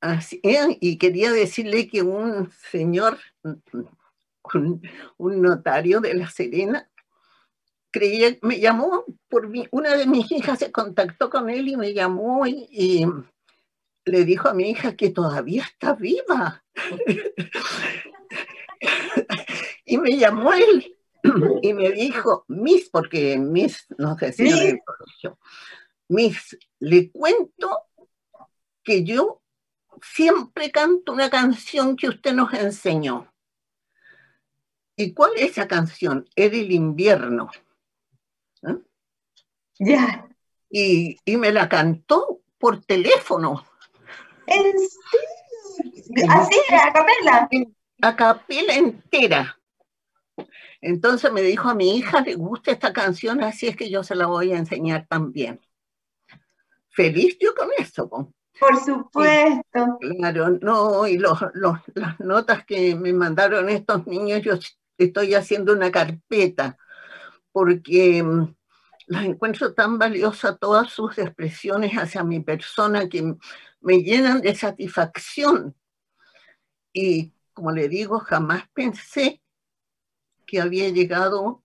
Así, 0.00 0.40
eh, 0.42 0.78
y 0.80 0.96
quería 0.96 1.30
decirle 1.30 1.88
que 1.88 2.00
un 2.00 2.50
señor, 2.70 3.18
un, 3.42 4.82
un, 5.18 5.42
notario 5.42 6.00
de 6.00 6.14
La 6.14 6.30
Serena, 6.30 6.88
creía, 7.90 8.38
me 8.40 8.60
llamó, 8.60 9.04
por 9.28 9.48
mi, 9.48 9.68
una 9.70 9.94
de 9.96 10.06
mis 10.06 10.30
hijas 10.32 10.58
se 10.58 10.72
contactó 10.72 11.28
con 11.28 11.50
él 11.50 11.68
y 11.68 11.76
me 11.76 11.92
llamó 11.92 12.46
y 12.46 13.04
le 14.06 14.24
dijo 14.24 14.48
a 14.48 14.54
mi 14.54 14.70
hija 14.70 14.96
que 14.96 15.10
todavía 15.10 15.64
está 15.64 15.94
viva. 15.94 16.64
y 19.90 19.98
me 19.98 20.16
llamó 20.16 20.52
él 20.52 20.96
y 21.62 21.74
me 21.74 21.90
dijo, 21.90 22.44
Miss, 22.46 22.88
porque 22.90 23.36
Miss 23.36 23.86
no 23.98 24.16
sé 24.16 24.32
si 24.32 24.48
el 24.48 24.80
colegio, 24.84 25.38
Miss, 26.08 26.56
le 26.78 27.10
cuento 27.10 27.76
que 28.84 29.02
yo 29.02 29.42
siempre 30.00 30.70
canto 30.70 31.12
una 31.12 31.28
canción 31.28 31.96
que 31.96 32.08
usted 32.08 32.32
nos 32.32 32.54
enseñó. 32.54 33.32
¿Y 34.96 35.12
cuál 35.12 35.32
es 35.36 35.52
esa 35.52 35.66
canción? 35.66 36.28
Era 36.36 36.56
el 36.56 36.70
invierno. 36.70 37.50
¿Eh? 38.62 38.76
Ya. 39.80 40.28
Y, 40.70 41.16
y, 41.24 41.36
me 41.36 41.50
la 41.50 41.68
cantó 41.68 42.42
por 42.58 42.84
teléfono. 42.84 43.66
¿En 44.46 44.62
serio? 44.62 46.28
Así, 46.28 46.56
a 46.70 46.92
capela. 46.92 47.48
A 48.02 48.16
capela 48.16 48.74
entera. 48.74 49.59
Entonces 50.80 51.32
me 51.32 51.42
dijo 51.42 51.68
a 51.68 51.74
mi 51.74 51.96
hija 51.96 52.22
le 52.22 52.34
gusta 52.34 52.72
esta 52.72 52.92
canción, 52.92 53.42
así 53.42 53.68
es 53.68 53.76
que 53.76 53.90
yo 53.90 54.02
se 54.02 54.14
la 54.14 54.26
voy 54.26 54.52
a 54.52 54.58
enseñar 54.58 55.06
también. 55.08 55.60
Feliz 56.88 57.36
yo 57.40 57.54
con 57.54 57.68
eso. 57.78 58.08
Por 58.58 58.76
supuesto. 58.84 59.98
claro, 60.00 60.50
no, 60.60 61.06
y 61.06 61.18
los, 61.18 61.38
las 61.94 62.20
notas 62.20 62.64
que 62.64 62.94
me 62.94 63.12
mandaron 63.12 63.68
estos 63.68 64.06
niños, 64.06 64.42
yo 64.42 64.54
estoy 64.98 65.34
haciendo 65.34 65.72
una 65.72 65.90
carpeta, 65.90 66.76
porque 67.52 68.22
mm, 68.22 68.54
las 69.06 69.24
encuentro 69.24 69.72
tan 69.72 69.98
valiosas 69.98 70.58
todas 70.58 70.90
sus 70.90 71.16
expresiones 71.18 71.92
hacia 71.92 72.22
mi 72.22 72.40
persona 72.40 73.08
que 73.08 73.34
me 73.80 74.02
llenan 74.02 74.40
de 74.40 74.54
satisfacción. 74.54 75.74
Y 76.92 77.32
como 77.52 77.72
le 77.72 77.88
digo, 77.88 78.18
jamás 78.20 78.64
pensé 78.74 79.39
que 80.50 80.60
había 80.60 80.88
llegado 80.88 81.62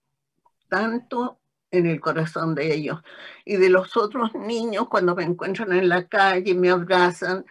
tanto 0.70 1.40
en 1.72 1.88
el 1.88 2.00
corazón 2.00 2.54
de 2.54 2.72
ellos. 2.72 3.02
Y 3.44 3.56
de 3.58 3.72
los 3.72 3.98
otros 3.98 4.36
niños, 4.36 4.88
cuando 4.90 5.16
me 5.16 5.24
encuentran 5.24 5.74
en 5.74 5.90
la 5.90 6.08
calle, 6.08 6.54
me 6.54 6.70
abrazan 6.70 7.46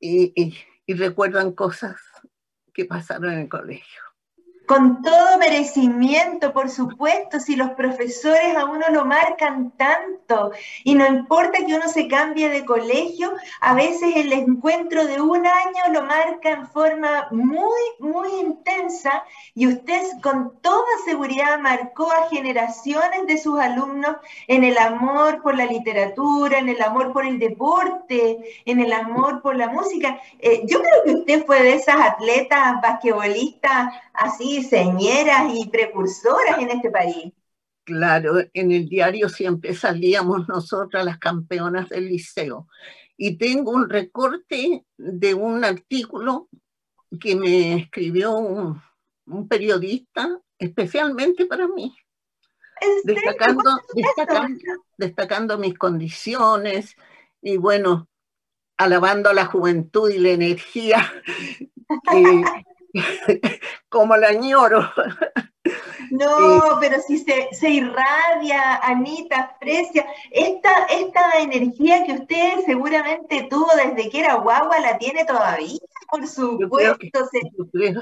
y, 0.00 0.54
y 0.86 0.94
recuerdan 0.94 1.52
cosas 1.52 2.00
que 2.72 2.86
pasaron 2.86 3.30
en 3.32 3.40
el 3.40 3.48
colegio 3.50 4.05
con 4.66 5.02
todo 5.02 5.38
merecimiento, 5.38 6.52
por 6.52 6.68
supuesto, 6.70 7.38
si 7.40 7.56
los 7.56 7.70
profesores 7.70 8.56
a 8.56 8.64
uno 8.64 8.86
lo 8.90 9.04
marcan 9.04 9.70
tanto 9.76 10.50
y 10.84 10.94
no 10.94 11.06
importa 11.06 11.58
que 11.64 11.74
uno 11.74 11.88
se 11.88 12.08
cambie 12.08 12.48
de 12.48 12.64
colegio, 12.64 13.32
a 13.60 13.74
veces 13.74 14.16
el 14.16 14.32
encuentro 14.32 15.06
de 15.06 15.20
un 15.20 15.46
año 15.46 15.92
lo 15.92 16.02
marca 16.02 16.50
en 16.50 16.66
forma 16.66 17.28
muy, 17.30 17.80
muy 18.00 18.28
intensa 18.40 19.24
y 19.54 19.68
usted 19.68 20.02
con 20.22 20.58
toda 20.60 20.84
seguridad 21.04 21.58
marcó 21.60 22.10
a 22.10 22.28
generaciones 22.28 23.26
de 23.26 23.38
sus 23.38 23.58
alumnos 23.60 24.16
en 24.48 24.64
el 24.64 24.76
amor 24.78 25.42
por 25.42 25.56
la 25.56 25.66
literatura, 25.66 26.58
en 26.58 26.68
el 26.68 26.82
amor 26.82 27.12
por 27.12 27.24
el 27.24 27.38
deporte, 27.38 28.38
en 28.64 28.80
el 28.80 28.92
amor 28.92 29.42
por 29.42 29.56
la 29.56 29.68
música. 29.68 30.20
Eh, 30.40 30.62
yo 30.66 30.80
creo 30.80 31.04
que 31.04 31.14
usted 31.20 31.46
fue 31.46 31.62
de 31.62 31.74
esas 31.74 32.00
atletas 32.00 32.80
basquetbolistas 32.82 33.94
así 34.18 34.62
señeras 34.62 35.52
y 35.54 35.68
precursoras 35.68 36.58
en 36.58 36.70
este 36.70 36.90
país. 36.90 37.32
Claro, 37.84 38.40
en 38.52 38.72
el 38.72 38.88
diario 38.88 39.28
siempre 39.28 39.72
salíamos 39.74 40.48
nosotras 40.48 41.04
las 41.04 41.18
campeonas 41.18 41.88
del 41.88 42.08
liceo. 42.08 42.66
Y 43.16 43.38
tengo 43.38 43.70
un 43.70 43.88
recorte 43.88 44.84
de 44.96 45.34
un 45.34 45.64
artículo 45.64 46.48
que 47.20 47.36
me 47.36 47.76
escribió 47.76 48.32
un, 48.36 48.82
periodista 49.48 50.38
especialmente 50.58 51.46
para 51.46 51.68
mí. 51.68 51.94
Destacando, 53.04 53.70
destacando, 53.94 54.60
destacando 54.98 55.58
mis 55.58 55.78
condiciones 55.78 56.94
y 57.40 57.56
bueno, 57.56 58.08
alabando 58.76 59.30
a 59.30 59.34
la 59.34 59.46
juventud 59.46 60.10
y 60.10 60.18
la 60.18 60.30
energía 60.30 61.12
que, 62.10 62.44
como 63.88 64.16
la 64.16 64.28
añoro. 64.28 64.90
No, 66.10 66.78
pero 66.80 67.00
si 67.06 67.18
se, 67.18 67.48
se, 67.52 67.70
irradia, 67.70 68.76
Anita, 68.82 69.56
Frecia, 69.60 70.06
esta, 70.30 70.84
esta 70.86 71.40
energía 71.40 72.04
que 72.04 72.12
usted 72.12 72.64
seguramente 72.64 73.46
tuvo 73.50 73.68
desde 73.76 74.10
que 74.10 74.20
era 74.20 74.34
guagua, 74.34 74.80
la 74.80 74.98
tiene 74.98 75.24
todavía, 75.24 75.78
por 76.10 76.26
supuesto, 76.26 77.28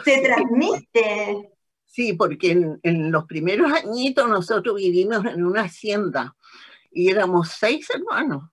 se, 0.05 0.21
transmite. 0.21 1.51
Sí, 1.85 2.13
porque 2.15 2.53
en, 2.53 2.81
en, 2.83 3.13
los 3.13 3.25
primeros 3.25 3.73
añitos 3.73 4.29
nosotros 4.29 4.77
vivimos 4.77 5.25
en 5.25 5.45
una 5.45 5.63
hacienda 5.63 6.35
y 6.91 7.11
éramos 7.11 7.49
seis 7.59 7.89
hermanos. 7.91 8.51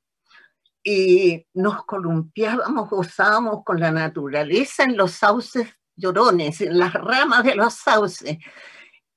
Y 0.84 1.46
nos 1.54 1.86
columpiábamos, 1.86 2.90
gozábamos 2.90 3.64
con 3.64 3.80
la 3.80 3.92
naturaleza 3.92 4.84
en 4.84 4.98
los 4.98 5.12
sauces 5.12 5.68
llorones, 5.96 6.62
en 6.62 6.78
las 6.78 6.94
ramas 6.94 7.44
de 7.44 7.56
los 7.56 7.74
sauces, 7.74 8.38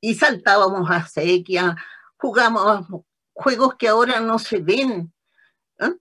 y 0.00 0.14
saltábamos 0.14 0.90
a 0.90 1.06
sequía, 1.06 1.76
jugábamos 2.16 2.86
juegos 3.32 3.76
que 3.76 3.88
ahora 3.88 4.20
no 4.20 4.38
se 4.38 4.58
ven, 4.58 5.12
¿eh? 5.78 5.92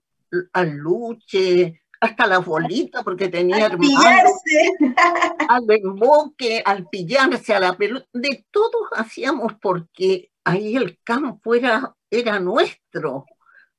al 0.53 0.71
luche, 0.71 1.83
hasta 2.03 2.27
la 2.27 2.39
bolita, 2.39 3.01
porque 3.01 3.29
tenía 3.29 3.67
al 3.67 3.77
pillarse. 3.77 4.73
al 5.47 5.63
emboque, 5.69 6.61
al 6.65 6.89
pillarse, 6.89 7.53
a 7.53 7.61
la 7.61 7.77
pelota, 7.77 8.07
de 8.11 8.45
todos 8.51 8.89
hacíamos 8.91 9.53
porque 9.61 10.31
ahí 10.43 10.75
el 10.75 10.99
campo 11.03 11.55
era, 11.55 11.95
era 12.09 12.39
nuestro, 12.39 13.25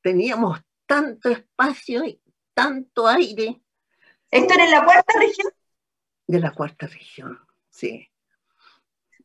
teníamos 0.01 0.59
tanto 0.87 1.29
espacio 1.29 2.05
y 2.05 2.21
tanto 2.55 3.07
aire. 3.07 3.61
¿Esto 4.31 4.55
era 4.55 4.65
en 4.65 4.71
la 4.71 4.85
cuarta 4.85 5.13
región? 5.19 5.53
De 6.27 6.41
la 6.41 6.53
cuarta 6.53 6.87
región, 6.87 7.39
sí. 7.71 8.09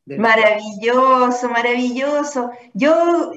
Maravilloso, 0.06 1.48
maravilloso. 1.50 2.50
Yo, 2.74 3.32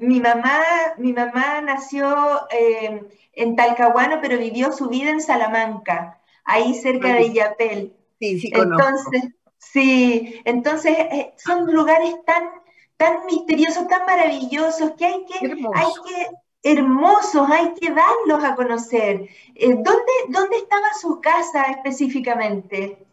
mi 0.00 0.20
mamá, 0.20 0.60
mi 0.98 1.12
mamá 1.12 1.60
nació 1.60 2.48
eh, 2.50 3.00
en 3.32 3.56
Talcahuano, 3.56 4.18
pero 4.20 4.38
vivió 4.38 4.72
su 4.72 4.88
vida 4.88 5.10
en 5.10 5.20
Salamanca, 5.20 6.20
ahí 6.44 6.74
cerca 6.74 7.14
de 7.14 7.32
Yapel. 7.32 7.96
Sí, 8.18 8.40
sí, 8.40 8.50
Entonces, 8.52 9.22
sí, 9.58 10.40
entonces 10.44 10.96
eh, 10.98 11.34
son 11.36 11.72
lugares 11.72 12.14
tan, 12.24 12.48
tan 12.96 13.26
misteriosos, 13.26 13.86
tan 13.88 14.06
maravillosos, 14.06 14.92
que 14.92 15.04
hay 15.04 15.24
que, 15.26 15.46
hay 15.46 15.92
que 16.06 16.30
hermosos, 16.66 17.48
hay 17.48 17.74
que 17.74 17.92
darlos 17.92 18.42
a 18.44 18.56
conocer. 18.56 19.28
Eh, 19.54 19.68
¿dónde, 19.68 20.12
¿Dónde 20.28 20.56
estaba 20.56 20.86
su 21.00 21.20
casa 21.20 21.62
específicamente? 21.70 23.06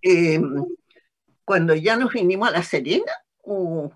Em, 0.00 0.64
cuando 1.44 1.74
ya 1.74 1.96
nos 1.96 2.12
vinimos 2.12 2.48
a 2.48 2.52
La 2.52 2.62
Serena 2.62 3.12
o, 3.42 3.92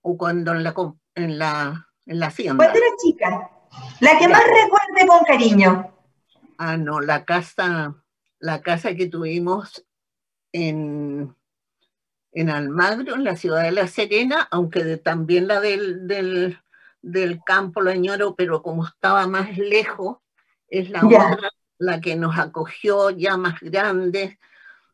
cuando 0.00 0.52
en 0.52 0.64
la, 0.64 0.74
en 1.14 1.38
la, 1.38 1.88
en 2.06 2.20
la 2.20 2.26
hacienda. 2.28 2.64
Cuando 2.64 2.78
era 2.78 2.96
chica, 3.04 3.50
la 4.00 4.18
que 4.18 4.28
más 4.28 4.44
recuerde 4.44 5.06
con 5.06 5.24
cariño. 5.24 5.92
Ah, 6.56 6.78
no, 6.78 7.00
la 7.00 7.26
casa, 7.26 7.94
la 8.38 8.62
casa 8.62 8.94
que 8.94 9.08
tuvimos 9.08 9.84
en, 10.52 11.36
en 12.32 12.50
Almagro, 12.50 13.14
en 13.14 13.24
la 13.24 13.36
ciudad 13.36 13.62
de 13.62 13.72
La 13.72 13.88
Serena, 13.88 14.48
aunque 14.50 14.96
también 14.96 15.48
la 15.48 15.60
del, 15.60 16.06
del, 16.06 16.58
del 17.06 17.40
campo 17.44 17.80
la 17.80 17.92
añoro, 17.92 18.34
pero 18.34 18.62
como 18.62 18.84
estaba 18.84 19.26
más 19.28 19.56
lejos, 19.56 20.18
es 20.68 20.90
la 20.90 21.06
otra, 21.06 21.50
la 21.78 22.00
que 22.00 22.16
nos 22.16 22.36
acogió 22.36 23.10
ya 23.10 23.36
más 23.36 23.60
grande, 23.60 24.38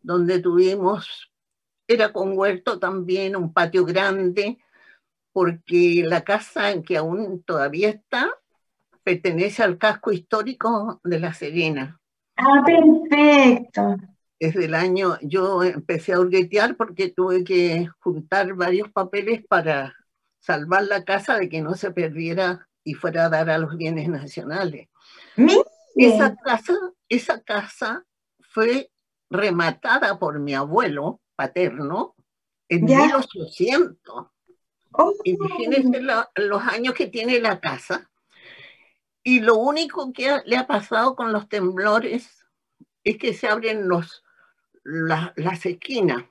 donde 0.02 0.38
tuvimos, 0.38 1.32
era 1.88 2.12
con 2.12 2.36
huerto 2.36 2.78
también, 2.78 3.34
un 3.34 3.52
patio 3.52 3.86
grande, 3.86 4.58
porque 5.32 6.04
la 6.06 6.22
casa 6.22 6.70
en 6.70 6.82
que 6.82 6.98
aún 6.98 7.42
todavía 7.44 7.88
está 7.88 8.30
pertenece 9.02 9.62
al 9.62 9.78
casco 9.78 10.12
histórico 10.12 11.00
de 11.02 11.18
La 11.18 11.32
Serena. 11.32 11.98
Ah, 12.36 12.62
perfecto. 12.64 13.96
Desde 14.38 14.66
el 14.66 14.74
año, 14.74 15.16
yo 15.22 15.62
empecé 15.62 16.12
a 16.12 16.20
hurguetear 16.20 16.76
porque 16.76 17.08
tuve 17.08 17.42
que 17.42 17.88
juntar 18.00 18.54
varios 18.54 18.90
papeles 18.92 19.42
para 19.48 19.94
salvar 20.42 20.82
la 20.84 21.04
casa 21.04 21.38
de 21.38 21.48
que 21.48 21.62
no 21.62 21.74
se 21.74 21.92
perdiera 21.92 22.68
y 22.84 22.94
fuera 22.94 23.26
a 23.26 23.28
dar 23.28 23.48
a 23.48 23.58
los 23.58 23.76
bienes 23.76 24.08
nacionales. 24.08 24.88
Esa 25.94 26.34
casa, 26.36 26.74
esa 27.08 27.40
casa 27.40 28.04
fue 28.40 28.90
rematada 29.30 30.18
por 30.18 30.40
mi 30.40 30.54
abuelo 30.54 31.20
paterno 31.36 32.16
en 32.68 32.84
1800. 32.84 34.26
Imagínense 35.24 36.00
los 36.34 36.62
años 36.62 36.94
que 36.94 37.06
tiene 37.06 37.40
la 37.40 37.60
casa. 37.60 38.10
Y 39.22 39.40
lo 39.40 39.54
único 39.54 40.12
que 40.12 40.42
le 40.44 40.56
ha 40.56 40.66
pasado 40.66 41.14
con 41.14 41.32
los 41.32 41.48
temblores 41.48 42.44
es 43.04 43.16
que 43.16 43.32
se 43.32 43.46
abren 43.46 43.88
los, 43.88 44.24
las 44.82 45.64
esquinas, 45.64 46.24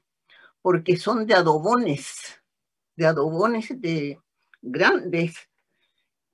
porque 0.62 0.97
son 0.97 1.26
de 1.26 1.34
adobones, 1.34 2.41
de 3.02 3.08
adobones 3.08 3.82
de 3.82 4.20
grandes 4.62 5.50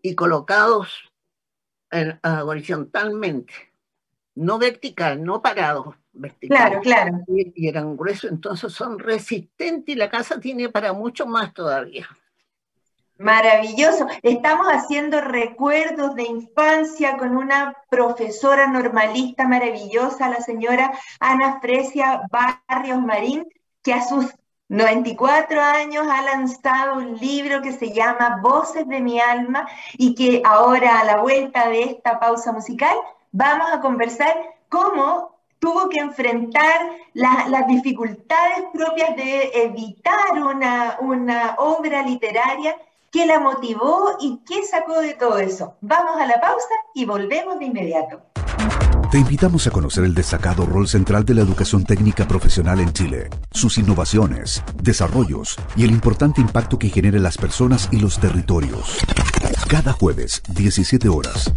y 0.01 0.15
colocados 0.15 0.89
horizontalmente, 2.21 3.53
no 4.35 4.59
vertical, 4.59 5.23
no 5.23 5.41
parados, 5.41 5.95
Claro, 6.39 6.81
claro. 6.81 7.19
Y, 7.27 7.67
eran 7.67 7.95
gruesos, 7.95 8.31
entonces 8.31 8.73
son 8.73 8.97
resistentes 8.97 9.95
y 9.95 9.97
la 9.97 10.09
casa 10.09 10.39
tiene 10.39 10.67
para 10.69 10.91
mucho 10.91 11.27
más 11.27 11.53
todavía. 11.53 12.07
Maravilloso. 13.19 14.07
Estamos 14.23 14.65
haciendo 14.67 15.21
recuerdos 15.21 16.15
de 16.15 16.23
infancia 16.23 17.17
con 17.17 17.37
una 17.37 17.77
profesora 17.89 18.65
normalista 18.65 19.47
maravillosa, 19.47 20.27
la 20.29 20.41
señora 20.41 20.91
Ana 21.19 21.59
Fresia 21.61 22.23
Barrios 22.31 22.99
Marín, 22.99 23.45
que 23.83 23.93
a 23.93 24.03
sus 24.03 24.25
94 24.69 25.61
años 25.61 26.05
ha 26.11 26.21
lanzado 26.23 26.95
un 26.95 27.17
libro 27.17 27.61
que 27.61 27.71
se 27.71 27.93
llama 27.93 28.39
Voces 28.41 28.85
de 28.87 28.99
mi 28.99 29.19
alma 29.19 29.67
y 29.93 30.13
que 30.13 30.41
ahora 30.43 30.99
a 30.99 31.05
la 31.05 31.17
vuelta 31.17 31.69
de 31.69 31.83
esta 31.83 32.19
pausa 32.19 32.51
musical 32.51 32.95
vamos 33.31 33.67
a 33.71 33.79
conversar 33.79 34.35
cómo 34.67 35.37
tuvo 35.59 35.87
que 35.87 36.01
enfrentar 36.01 36.81
las 37.13 37.67
dificultades 37.67 38.65
propias 38.73 39.15
de 39.15 39.51
evitar 39.63 40.33
una, 40.33 40.97
una 40.99 41.55
obra 41.57 42.03
literaria 42.03 42.75
que 43.09 43.25
la 43.25 43.39
motivó 43.39 44.17
y 44.19 44.41
qué 44.45 44.63
sacó 44.63 44.99
de 44.99 45.13
todo 45.13 45.37
eso. 45.39 45.75
Vamos 45.79 46.19
a 46.19 46.25
la 46.25 46.41
pausa 46.41 46.75
y 46.93 47.05
volvemos 47.05 47.57
de 47.57 47.65
inmediato. 47.65 48.21
Te 49.11 49.17
invitamos 49.17 49.65
a 49.65 49.71
conocer 49.71 50.03
el 50.03 50.13
destacado 50.13 50.65
rol 50.65 50.85
central 50.85 51.23
de 51.23 51.33
la 51.33 51.41
educación 51.41 51.85
técnica 51.85 52.27
profesional 52.27 52.81
en 52.81 52.91
Chile, 52.91 53.29
sus 53.51 53.77
innovaciones, 53.77 54.61
desarrollos 54.83 55.55
y 55.77 55.85
el 55.85 55.91
importante 55.91 56.41
impacto 56.41 56.77
que 56.77 56.89
genera 56.89 57.15
en 57.15 57.23
las 57.23 57.37
personas 57.37 57.87
y 57.93 57.99
los 57.99 58.19
territorios. 58.19 58.97
Cada 59.69 59.93
jueves, 59.93 60.43
17 60.49 61.07
horas, 61.07 61.53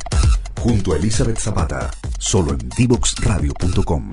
junto 0.60 0.92
a 0.92 0.96
Elizabeth 0.96 1.38
Zapata, 1.38 1.90
solo 2.18 2.52
en 2.52 2.68
divoxradio.com. 2.76 4.12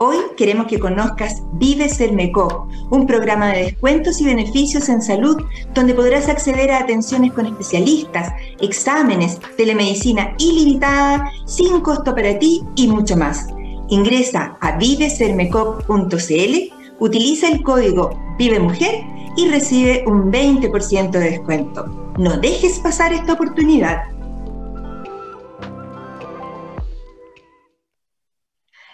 Hoy 0.00 0.18
queremos 0.36 0.68
que 0.68 0.78
conozcas 0.78 1.42
Vive 1.54 1.88
Sermecop, 1.88 2.70
un 2.92 3.04
programa 3.04 3.48
de 3.48 3.64
descuentos 3.64 4.20
y 4.20 4.26
beneficios 4.26 4.88
en 4.88 5.02
salud 5.02 5.36
donde 5.74 5.92
podrás 5.92 6.28
acceder 6.28 6.70
a 6.70 6.78
atenciones 6.78 7.32
con 7.32 7.46
especialistas, 7.46 8.32
exámenes, 8.60 9.40
telemedicina 9.56 10.36
ilimitada, 10.38 11.28
sin 11.46 11.80
costo 11.80 12.14
para 12.14 12.38
ti 12.38 12.62
y 12.76 12.86
mucho 12.86 13.16
más. 13.16 13.48
Ingresa 13.88 14.56
a 14.60 14.76
vivesermecop.cl, 14.76 16.74
utiliza 17.00 17.48
el 17.48 17.64
código 17.64 18.16
Vive 18.38 18.60
Mujer 18.60 19.04
y 19.36 19.48
recibe 19.48 20.04
un 20.06 20.30
20% 20.30 21.10
de 21.10 21.30
descuento. 21.30 22.14
No 22.18 22.36
dejes 22.36 22.78
pasar 22.78 23.12
esta 23.12 23.32
oportunidad. 23.32 24.04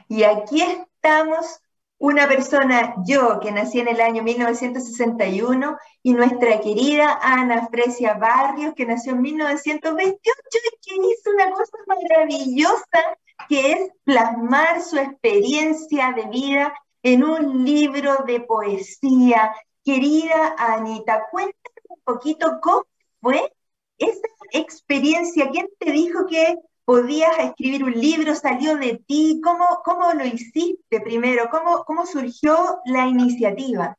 Y 0.09 0.23
aquí 0.23 0.63
estamos 1.05 1.61
una 1.99 2.27
persona, 2.27 2.95
yo, 3.07 3.39
que 3.41 3.53
nací 3.53 3.79
en 3.79 3.89
el 3.89 4.01
año 4.01 4.23
1961, 4.23 5.77
y 6.03 6.15
nuestra 6.15 6.61
querida 6.61 7.19
Ana 7.23 7.69
Fresia 7.69 8.15
Barrios, 8.15 8.75
que 8.75 8.87
nació 8.87 9.13
en 9.13 9.23
1928 9.23 10.19
y 10.19 10.89
que 10.89 10.95
hizo 10.95 11.31
una 11.31 11.51
cosa 11.51 11.77
maravillosa, 11.87 13.19
que 13.49 13.73
es 13.73 13.91
plasmar 14.05 14.81
su 14.83 14.97
experiencia 14.97 16.13
de 16.13 16.27
vida 16.27 16.75
en 17.03 17.23
un 17.23 17.65
libro 17.65 18.25
de 18.27 18.41
poesía. 18.41 19.55
Querida 19.85 20.55
Anita, 20.57 21.27
cuéntame 21.31 21.81
un 21.89 22.01
poquito 22.03 22.61
cómo 22.63 22.87
fue 23.21 23.53
esa 23.99 24.27
experiencia. 24.53 25.51
¿Quién 25.51 25.69
te 25.79 25.93
dijo 25.93 26.27
que 26.27 26.57
podías 26.85 27.39
escribir 27.39 27.85
un 27.85 27.93
libro, 27.93 28.35
salió 28.35 28.77
de 28.77 29.03
ti, 29.07 29.41
¿cómo, 29.43 29.81
cómo 29.85 30.13
lo 30.13 30.25
hiciste 30.25 31.01
primero? 31.01 31.49
¿Cómo, 31.51 31.85
¿Cómo 31.85 32.07
surgió 32.07 32.81
la 32.85 33.07
iniciativa? 33.07 33.97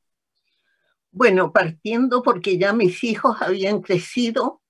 Bueno, 1.12 1.52
partiendo 1.52 2.22
porque 2.22 2.58
ya 2.58 2.74
mis 2.74 3.04
hijos 3.04 3.38
habían 3.42 3.82
crecido, 3.82 4.62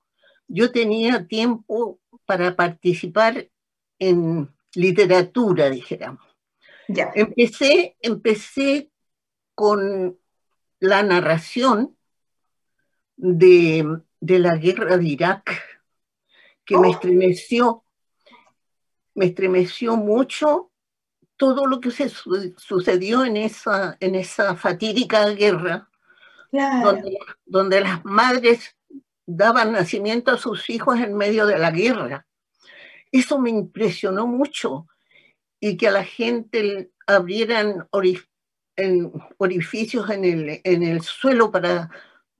yo 0.48 0.72
tenía 0.72 1.28
tiempo 1.28 2.00
para 2.26 2.56
participar 2.56 3.50
en 4.00 4.54
literatura, 4.76 5.70
dijéramos. 5.70 6.24
Ya. 6.88 7.12
Empecé, 7.16 7.98
empecé 8.00 8.92
con 9.56 10.20
la 10.80 11.02
narración 11.04 11.98
de, 13.16 14.02
la 14.20 14.56
guerra 14.58 14.98
de 14.98 15.08
Irak, 15.08 15.62
que 16.64 16.78
me 16.78 16.90
oh. 16.90 16.92
estremeció 16.92 17.85
me 19.16 19.26
estremeció 19.26 19.96
mucho 19.96 20.72
todo 21.38 21.66
lo 21.66 21.82
que 21.82 21.92
se 21.92 22.10
sucedió 22.10 23.26
en 23.26 23.38
esa, 23.38 23.98
en 24.00 24.16
esa 24.16 24.56
fatídica 24.56 25.28
guerra, 25.30 25.90
donde, 27.46 27.82
las 27.82 28.06
madres 28.06 28.78
daban 29.26 29.74
nacimiento 29.74 30.32
a 30.32 30.38
sus 30.38 30.70
hijos 30.70 31.00
en 31.00 31.18
medio 31.18 31.46
de 31.46 31.58
la 31.58 31.72
guerra. 31.72 32.26
Eso 33.12 33.40
me 33.40 33.50
impresionó 33.50 34.28
mucho 34.28 34.88
y 35.60 35.78
que 35.78 35.88
a 35.88 35.92
la 35.92 36.04
gente 36.04 36.92
abrieran 37.08 37.88
orificios 39.38 40.10
en 40.10 40.26
el, 40.26 40.62
en 40.64 40.84
el 40.84 41.02
suelo 41.02 41.52
para 41.52 41.90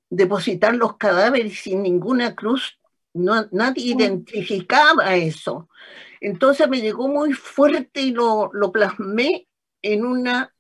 depositar 0.10 0.76
los 0.76 0.98
cadáveres 0.98 1.60
sin 1.60 1.82
ninguna 1.82 2.36
cruz 2.36 2.80
No, 3.14 3.48
nadie 3.52 3.94
identificaba 3.94 5.16
eso. 5.16 5.70
Entonces 6.22 6.68
me 6.70 6.82
llegó 6.82 7.08
muy 7.08 7.34
fuerte 7.34 8.02
y 8.02 8.12
lo, 8.12 8.52
plasmé 8.72 9.48
en 9.82 10.06
una, 10.06 10.54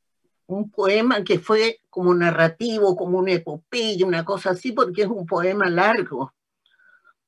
un 0.47 0.69
poema 0.69 1.23
que 1.23 1.39
fue 1.39 1.81
como 1.89 2.13
narrativo, 2.13 2.95
como 2.95 3.19
una 3.19 3.33
epopeya, 3.33 4.05
una 4.05 4.25
cosa 4.25 4.51
así, 4.51 4.71
porque 4.71 5.03
es 5.03 5.07
un 5.07 5.25
poema 5.25 5.69
largo, 5.69 6.33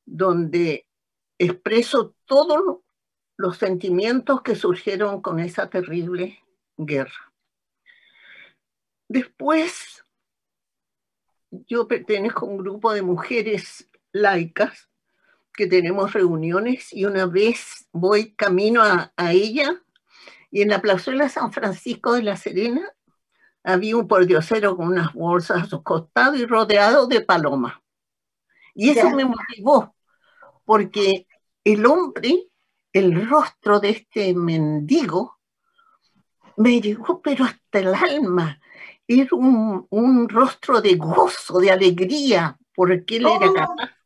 donde 0.05 0.87
expreso 1.37 2.15
todos 2.25 2.79
los 3.37 3.57
sentimientos 3.57 4.41
que 4.41 4.55
surgieron 4.55 5.21
con 5.21 5.39
esa 5.39 5.69
terrible 5.69 6.39
guerra. 6.77 7.33
Después, 9.07 10.03
yo 11.51 11.87
pertenezco 11.87 12.45
a 12.45 12.49
un 12.49 12.57
grupo 12.57 12.93
de 12.93 13.01
mujeres 13.01 13.89
laicas 14.11 14.89
que 15.57 15.67
tenemos 15.67 16.13
reuniones 16.13 16.93
y 16.93 17.05
una 17.05 17.25
vez 17.25 17.87
voy 17.91 18.33
camino 18.35 18.81
a, 18.83 19.11
ella 19.31 19.81
y 20.51 20.61
en 20.61 20.69
la 20.69 20.81
plazuela 20.81 21.27
San 21.29 21.51
Francisco 21.51 22.13
de 22.13 22.21
la 22.21 22.37
Serena 22.37 22.87
había 23.63 23.97
un 23.97 24.07
pordiosero 24.07 24.77
con 24.77 24.89
unas 24.89 25.11
bolsas 25.13 25.63
a 25.63 25.65
su 25.65 25.81
costado 25.83 26.35
y 26.35 26.45
rodeado 26.45 27.07
de 27.07 27.21
palomas. 27.21 27.73
Y 28.75 28.91
eso 28.91 29.09
me 29.09 29.25
motivó, 29.25 29.95
porque 30.63 31.25
el 31.63 31.85
hombre, 31.87 32.47
el 32.93 33.27
rostro 33.27 33.79
de 33.79 33.89
este 33.89 34.35
mendigo, 34.35 35.39
me 36.55 36.79
llegó 36.79 37.19
pero 37.21 37.45
hasta 37.45 37.79
el 37.79 37.95
alma. 37.95 38.61
Era 39.07 39.29
un, 39.31 39.87
un 39.89 40.29
rostro 40.29 40.79
de 40.81 40.95
gozo, 40.95 41.59
de 41.59 41.71
alegría, 41.71 42.57
porque 42.75 43.17
él 43.17 43.25
era 43.25 43.49
oh. 43.49 43.53
capaz 43.53 43.96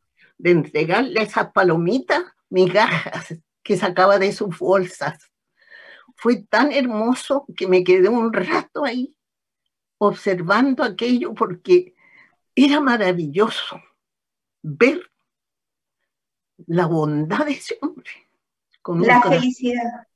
de 0.41 0.51
entregarle 0.51 1.21
esas 1.21 1.51
palomitas, 1.51 2.23
migajas 2.49 3.35
que 3.61 3.77
sacaba 3.77 4.17
de 4.17 4.31
sus 4.31 4.57
bolsas. 4.57 5.31
Fue 6.15 6.41
tan 6.41 6.71
hermoso 6.71 7.45
que 7.55 7.67
me 7.67 7.83
quedé 7.83 8.09
un 8.09 8.33
rato 8.33 8.83
ahí 8.83 9.15
observando 9.99 10.83
aquello 10.83 11.35
porque 11.35 11.93
era 12.55 12.79
maravilloso 12.79 13.79
ver 14.63 15.11
la 16.65 16.87
bondad 16.87 17.45
de 17.45 17.51
ese 17.51 17.77
hombre. 17.81 18.09
Con 18.81 19.05
la 19.05 19.21
felicidad. 19.21 20.07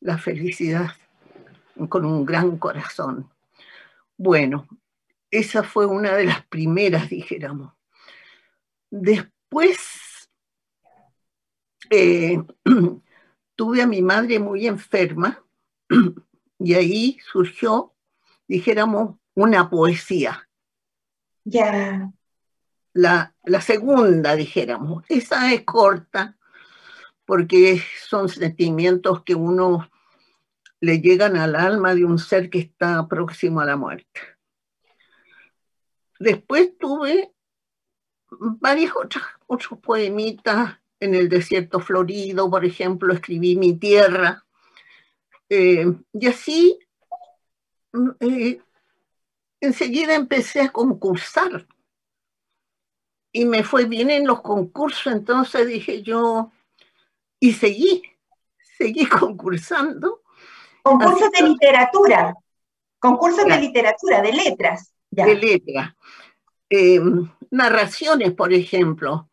La 0.00 0.18
felicidad, 0.18 0.90
con 1.88 2.04
un 2.04 2.24
gran 2.24 2.58
corazón. 2.58 3.30
Bueno, 4.16 4.66
esa 5.30 5.62
fue 5.62 5.86
una 5.86 6.16
de 6.16 6.24
las 6.24 6.44
primeras, 6.46 7.08
dijéramos. 7.08 7.72
Después 8.90 9.39
eh, 11.90 12.38
tuve 13.56 13.82
a 13.82 13.86
mi 13.86 14.00
madre 14.00 14.38
muy 14.38 14.66
enferma 14.66 15.44
y 16.58 16.74
ahí 16.74 17.18
surgió, 17.32 17.94
dijéramos, 18.46 19.16
una 19.34 19.68
poesía. 19.68 20.48
Ya. 21.44 22.12
La, 22.92 23.34
la 23.44 23.60
segunda, 23.60 24.36
dijéramos, 24.36 25.04
esa 25.08 25.52
es 25.52 25.64
corta 25.64 26.36
porque 27.24 27.80
son 28.08 28.28
sentimientos 28.28 29.22
que 29.22 29.34
uno 29.34 29.88
le 30.80 31.00
llegan 31.00 31.36
al 31.36 31.54
alma 31.54 31.94
de 31.94 32.04
un 32.04 32.18
ser 32.18 32.50
que 32.50 32.58
está 32.58 33.06
próximo 33.06 33.60
a 33.60 33.66
la 33.66 33.76
muerte. 33.76 34.20
Después 36.18 36.76
tuve 36.78 37.32
varios 38.38 38.94
otros, 38.96 39.24
otros 39.46 39.78
poemitas 39.80 40.78
en 41.00 41.14
el 41.14 41.28
desierto 41.28 41.80
florido, 41.80 42.50
por 42.50 42.64
ejemplo, 42.64 43.12
escribí 43.12 43.56
Mi 43.56 43.74
Tierra. 43.74 44.44
Eh, 45.48 45.86
y 46.12 46.26
así, 46.26 46.78
mm, 47.92 48.10
eh, 48.20 48.60
enseguida 49.60 50.14
empecé 50.14 50.60
a 50.60 50.72
concursar. 50.72 51.66
Y 53.32 53.44
me 53.44 53.62
fue 53.62 53.84
bien 53.84 54.10
en 54.10 54.26
los 54.26 54.42
concursos, 54.42 55.12
entonces 55.12 55.66
dije 55.66 56.02
yo, 56.02 56.52
y 57.38 57.52
seguí, 57.52 58.02
seguí 58.76 59.06
concursando 59.06 60.20
Concursos 60.82 61.30
de 61.32 61.48
literatura. 61.48 62.34
Concursos 62.98 63.44
de 63.44 63.58
literatura, 63.58 64.22
de 64.22 64.32
letras. 64.32 64.92
De 65.10 65.34
letras. 65.34 65.94
Em, 66.68 67.30
narraciones, 67.50 68.32
por 68.32 68.52
ejemplo. 68.52 69.28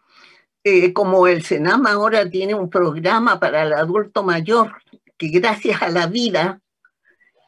Eh, 0.63 0.91
como 0.91 1.27
el 1.27 1.43
Senama 1.43 1.91
ahora 1.91 2.30
tiene 2.30 2.53
un 2.53 2.69
programa 2.69 3.39
para 3.39 3.63
el 3.63 3.73
adulto 3.73 4.23
mayor, 4.23 4.82
que 5.17 5.30
gracias 5.30 5.82
a 5.82 5.89
la 5.89 6.08
vida 6.08 6.62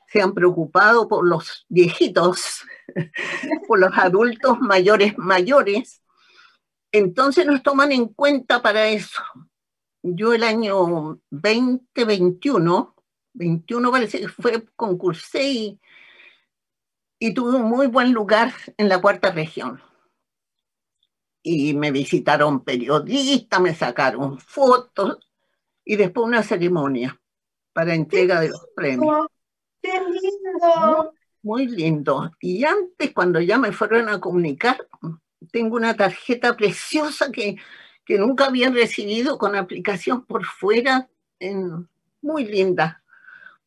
se 0.08 0.22
han 0.22 0.34
preocupado 0.34 1.08
por 1.08 1.28
los 1.28 1.66
viejitos, 1.68 2.64
por 3.68 3.80
los 3.80 3.92
adultos 3.98 4.60
mayores 4.62 5.18
mayores, 5.18 6.02
entonces 6.92 7.46
nos 7.46 7.62
toman 7.62 7.92
en 7.92 8.08
cuenta 8.08 8.62
para 8.62 8.88
eso. 8.88 9.22
Yo 10.02 10.34
el 10.34 10.44
año 10.44 11.20
2021 11.30 12.96
21 13.34 13.92
parece 13.92 14.20
que 14.20 14.28
fue, 14.28 14.66
concursé 14.76 15.44
y, 15.44 15.80
y 17.20 17.34
tuve 17.34 17.56
un 17.56 17.70
muy 17.70 17.88
buen 17.88 18.12
lugar 18.12 18.54
en 18.78 18.90
la 18.90 19.02
cuarta 19.02 19.32
región. 19.32 19.82
Y 21.42 21.74
me 21.74 21.92
visitaron 21.92 22.64
periodistas, 22.64 23.62
me 23.62 23.74
sacaron 23.74 24.40
fotos 24.40 25.20
y 25.86 25.96
después 25.96 26.28
una 26.28 26.44
ceremonia 26.44 27.20
para 27.74 27.94
entrega 27.94 28.42
de 28.42 28.50
los 28.50 28.68
premios. 28.76 29.28
¡Qué 29.82 29.94
lindo! 30.00 31.14
Muy, 31.42 31.68
lindo. 31.68 32.32
Y 32.42 32.66
antes, 32.66 33.14
cuando 33.14 33.40
ya 33.40 33.58
me 33.58 33.72
fueron 33.72 34.10
a 34.10 34.20
comunicar, 34.20 34.86
tengo 35.52 35.78
una 35.78 35.96
tarjeta 35.96 36.58
preciosa 36.58 37.32
que, 37.32 37.56
que 38.04 38.18
nunca 38.18 38.48
habían 38.48 38.74
recibido 38.74 39.38
con 39.38 39.56
aplicación 39.56 40.26
por 40.26 40.44
fuera, 40.46 41.10
en, 41.40 41.88
muy 42.22 42.44
linda 42.44 43.02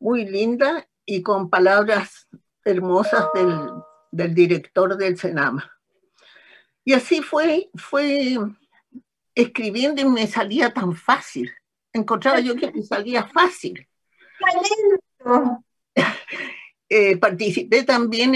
muy 0.02 0.26
linda 0.26 0.88
y 1.06 1.22
con 1.22 1.48
palabras 1.48 2.28
hermosas 2.64 3.26
del, 4.10 4.34
director 4.34 4.96
del 4.96 5.16
Senama. 5.16 5.70
Y 6.84 6.92
así 6.94 7.22
fue, 7.22 7.70
fue 7.74 8.38
escribiendo 9.34 10.00
y 10.00 10.04
me 10.04 10.26
salía 10.26 10.72
tan 10.72 10.94
fácil. 10.94 11.50
Encontraba 11.92 12.40
yo 12.40 12.56
que 12.56 12.70
me 12.72 12.82
salía 12.82 13.24
fácil. 13.28 13.86
Eh, 16.88 17.16
participé 17.16 17.84
también 17.84 18.34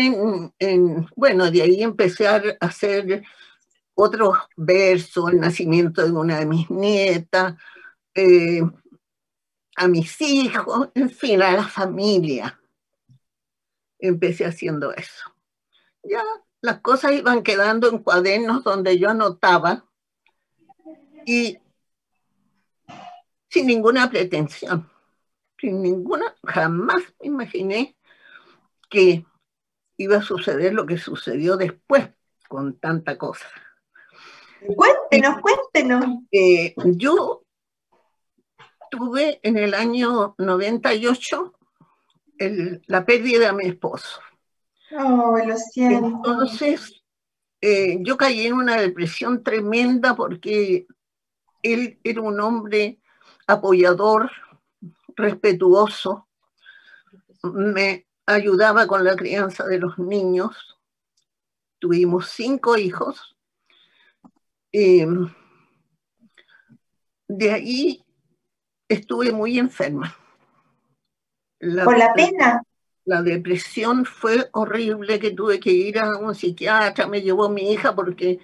en, 0.59 1.07
bueno, 1.15 1.51
de 1.51 1.61
ahí 1.61 1.83
empecé 1.83 2.27
a 2.27 2.43
hacer 2.61 3.23
otros 3.95 4.39
versos, 4.57 5.31
el 5.31 5.41
nacimiento 5.41 6.03
de 6.03 6.13
una 6.13 6.39
de 6.39 6.47
mis 6.47 6.71
nietas, 6.71 7.55
eh, 8.15 8.63
a 9.77 9.89
mis 9.89 10.19
hijos, 10.23 10.89
en 10.95 11.11
fin, 11.11 11.43
a 11.43 11.53
la 11.53 11.65
familia. 11.69 12.59
Empecé 13.99 14.47
haciendo 14.47 14.91
eso. 14.95 15.35
Ya 16.03 16.23
las 16.61 16.81
cosas 16.81 17.13
iban 17.13 17.43
quedando 17.43 17.89
en 17.89 17.99
cuadernos 17.99 18.65
donde 18.65 18.99
yo 18.99 19.11
anotaba 19.11 19.85
y 21.25 21.59
sin 23.49 23.67
ninguna 23.67 24.11
pretensión, 24.11 24.91
sin 25.59 25.83
ninguna, 25.83 26.35
jamás 26.45 27.03
me 27.21 27.27
imaginé 27.27 27.97
que 28.89 29.25
iba 29.97 30.19
a 30.19 30.23
suceder 30.23 30.75
lo 30.75 30.87
que 30.87 30.99
sucedió 30.99 31.57
después 31.57 32.09
con 32.49 32.79
tanta 32.79 33.17
cosa. 33.17 33.47
Cuéntenos, 34.75 35.41
cuéntenos. 35.41 36.05
Eh, 36.31 36.75
yo 36.97 37.45
tuve 38.91 39.41
en 39.43 39.57
el 39.59 39.75
año 39.75 40.35
98 40.39 41.55
la 42.87 43.07
pérdida 43.07 43.47
de 43.47 43.53
mi 43.53 43.67
esposo. 43.67 44.21
Oh, 44.93 45.37
lo 45.37 45.57
siento. 45.57 46.07
Entonces, 46.07 47.03
eh, 47.61 47.99
yo 48.01 48.17
caí 48.17 48.47
en 48.47 48.55
una 48.55 48.77
depresión 48.77 49.43
tremenda 49.43 50.15
porque 50.15 50.87
él 51.63 51.99
era 52.05 52.21
un 52.21 52.41
hombre 52.41 53.01
apoyador, 53.47 54.31
respetuoso, 55.17 56.29
me 57.43 58.07
ayudaba 58.27 58.87
con 58.87 59.05
la 59.05 59.17
crianza 59.17 59.65
de 59.67 59.79
los 59.79 59.99
niños. 59.99 60.79
Tuvimos 61.79 62.29
cinco 62.31 62.77
hijos. 62.77 63.37
de 67.29 67.51
ahí 67.51 68.05
estuve 68.89 69.33
muy 69.33 69.59
enferma. 69.59 70.15
¿Por 71.59 71.99
la 71.99 72.13
pena? 72.13 72.63
La 73.07 73.23
depresión 73.23 74.05
fue 74.05 74.49
horrible, 74.53 75.21
que 75.21 75.31
tuve 75.31 75.61
que 75.61 75.71
ir 75.71 75.99
a 76.01 76.19
un 76.19 76.35
psiquiatra, 76.35 77.07
me 77.07 77.23
llevó 77.23 77.49
mi 77.49 77.73
hija 77.73 77.95
porque 77.95 78.41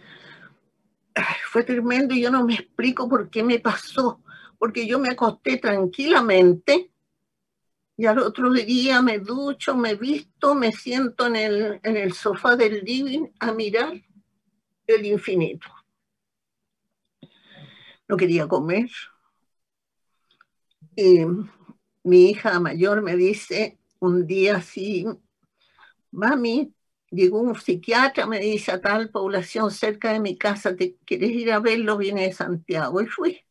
fue 1.51 1.65
tremendo 1.65 2.15
y 2.15 2.23
yo 2.23 2.31
no 2.31 2.45
me 2.45 2.55
explico 2.55 3.09
por 3.09 3.29
qué 3.29 3.43
me 3.43 3.59
pasó, 3.59 4.23
porque 4.59 4.87
yo 4.87 5.01
me 5.01 5.11
acosté 5.11 5.59
tranquilamente 5.59 6.93
y 7.97 8.07
al 8.07 8.21
otro 8.21 8.53
día 8.53 9.03
me 9.03 9.19
ducho, 9.19 9.77
me 9.77 9.97
visto, 9.97 10.55
me 10.55 10.71
siento 10.71 11.27
en 11.27 11.37
el, 11.83 12.13
sofá 12.13 12.57
del 12.57 12.85
living 12.85 13.27
a 13.41 13.53
mirar 13.53 14.01
el 14.87 15.07
infinito. 15.07 15.67
No 18.09 18.17
quería 18.17 18.47
comer. 18.47 18.89
Y 20.97 21.25
mi 22.05 22.31
hija 22.31 22.61
mayor 22.61 23.03
me 23.03 23.17
dice 23.17 23.79
un 24.03 24.27
día 24.27 24.57
así, 24.57 25.07
mami, 26.11 26.75
llegó 27.11 27.41
un 27.41 27.55
psiquiatra, 27.55 28.27
me 28.27 28.41
dice 28.41 28.73
a 28.73 28.81
tal 28.81 29.11
población 29.11 29.71
cerca 29.71 30.13
de 30.13 30.19
mi 30.19 30.37
casa, 30.37 30.75
¿te 30.75 30.97
quieres 31.05 31.31
ir 31.31 31.53
a 31.53 31.61
verlo? 31.61 31.97
Viene 31.97 32.23
de 32.23 32.33
Santiago. 32.33 33.01
Y 33.01 33.07
fui. 33.07 33.45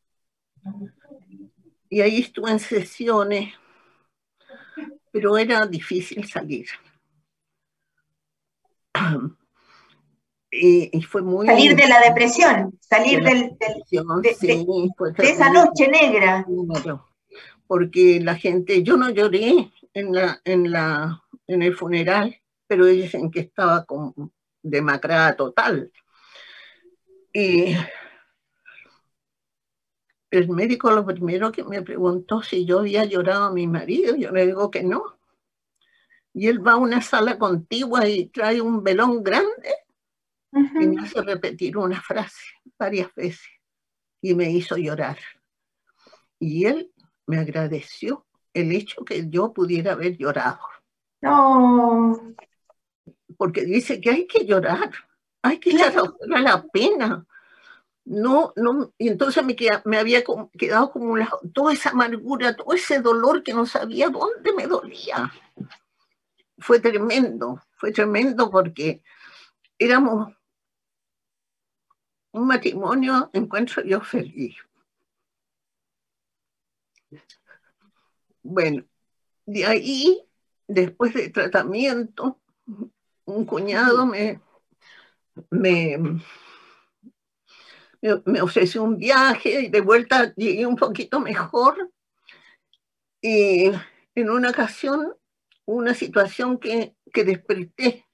Y 1.88 2.02
ahí 2.02 2.20
estuve 2.20 2.52
en 2.52 2.60
sesiones, 2.60 3.54
pero 5.12 5.38
era 5.38 5.66
difícil 5.66 6.28
salir. 6.28 6.68
Y, 10.52 11.02
fue 11.04 11.22
muy... 11.22 11.48
Salir 11.48 11.78
de 11.78 11.88
la 11.88 12.02
depresión, 12.02 12.78
salir 12.82 13.24
del, 13.24 13.58
de, 13.58 15.30
esa 15.30 15.50
noche 15.50 15.88
negra. 15.88 16.46
Porque 17.68 18.20
la 18.20 18.36
gente, 18.36 18.84
yo 18.84 18.98
no 18.98 19.10
lloré 19.12 19.72
en, 19.94 20.14
la, 20.14 20.42
en, 20.44 20.72
la, 20.72 21.24
en 21.48 21.62
el 21.62 21.76
funeral, 21.76 22.42
pero 22.68 22.86
dicen 22.86 23.32
que 23.32 23.42
estaba 23.42 23.86
con 23.86 24.34
demacrada 24.62 25.36
total. 25.36 25.92
Y 27.34 27.76
el 30.32 30.50
médico 30.50 30.92
lo 30.92 31.06
primero 31.06 31.52
que 31.52 31.64
me 31.64 31.82
preguntó 31.82 32.42
si 32.42 32.66
yo 32.66 32.80
había 32.80 33.06
llorado 33.06 33.46
a 33.46 33.54
mi 33.54 33.68
marido, 33.68 34.16
yo 34.16 34.32
le 34.32 34.46
digo 34.48 34.72
que 34.72 34.84
no. 34.84 35.20
Y 36.34 36.48
él 36.48 36.66
va 36.66 36.74
a 36.74 36.78
una 36.78 37.02
sala 37.02 37.38
contigua 37.38 38.08
y 38.08 38.28
trae 38.28 38.62
un 38.62 38.84
velón 38.84 39.22
grande 39.22 39.76
y 40.54 40.88
me 40.88 41.02
hace 41.02 41.22
repetir 41.22 41.78
una 41.78 42.02
frase 42.02 42.42
varias 42.78 43.14
veces 43.16 43.48
y 44.22 44.34
me 44.34 44.50
hizo 44.50 44.78
llorar. 44.78 45.18
Y 46.40 46.66
él 46.66 46.92
me 47.26 47.38
agradeció 47.38 48.26
el 48.54 48.72
hecho 48.72 49.04
que 49.06 49.30
yo 49.30 49.54
pudiera 49.54 49.94
haber 49.94 50.18
llorado. 50.18 50.60
No. 51.22 52.36
Porque 53.38 53.66
dice 53.66 54.02
que 54.02 54.10
hay 54.10 54.28
que 54.28 54.46
llorar, 54.46 54.92
hay 55.42 55.60
que 55.60 55.72
echar 55.72 55.94
la 56.28 56.64
pena. 56.64 57.26
No, 58.04 58.52
no, 58.56 58.94
y 58.98 59.10
entonces 59.10 59.44
me, 59.46 59.56
me 59.86 59.98
había 59.98 60.24
quedado 60.58 60.86
acumulado 60.86 61.40
toda 61.54 61.72
esa 61.72 61.92
amargura, 61.92 62.56
todo 62.56 62.74
ese 62.74 63.00
dolor 63.00 63.44
que 63.44 63.54
no 63.54 63.66
sabía 63.66 64.10
dónde 64.10 64.54
me 64.54 64.66
dolía. 64.66 65.32
Fue 66.58 66.80
tremendo, 66.80 67.62
fue 67.78 67.92
tremendo 67.92 68.50
porque 68.50 69.04
éramos 69.78 70.34
un 72.32 72.48
matrimonio 72.48 73.30
encuentro 73.34 73.84
yo 73.84 74.02
feliz. 74.02 74.56
Bueno, 78.44 78.84
de 79.46 79.66
ahí, 79.66 80.24
después 80.68 81.14
del 81.14 81.32
tratamiento, 81.32 82.40
un 83.26 83.46
cuñado 83.46 84.06
me, 84.06 84.42
me, 85.50 85.98
me, 88.26 88.42
ofreció 88.42 88.84
un 88.84 88.98
viaje 88.98 89.62
y 89.64 89.70
de 89.70 89.82
vuelta 89.82 90.34
llegué 90.36 90.66
un 90.66 90.76
poquito 90.76 91.20
mejor. 91.20 91.92
Y 93.22 93.72
en 94.16 94.30
una 94.30 94.50
ocasión, 94.50 95.16
una 95.66 95.94
situación 95.94 96.58
que, 96.60 96.96
que 97.14 97.24
desperté 97.24 98.08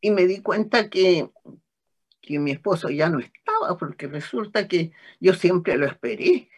y 0.00 0.10
me 0.10 0.26
di 0.26 0.40
cuenta 0.40 0.88
que 0.88 1.30
que 2.20 2.38
mi 2.38 2.52
esposo 2.52 2.90
ya 2.90 3.08
no 3.08 3.18
estaba, 3.18 3.76
porque 3.78 4.06
resulta 4.06 4.68
que 4.68 4.92
yo 5.18 5.34
siempre 5.34 5.76
lo 5.76 5.86
esperé. 5.86 6.48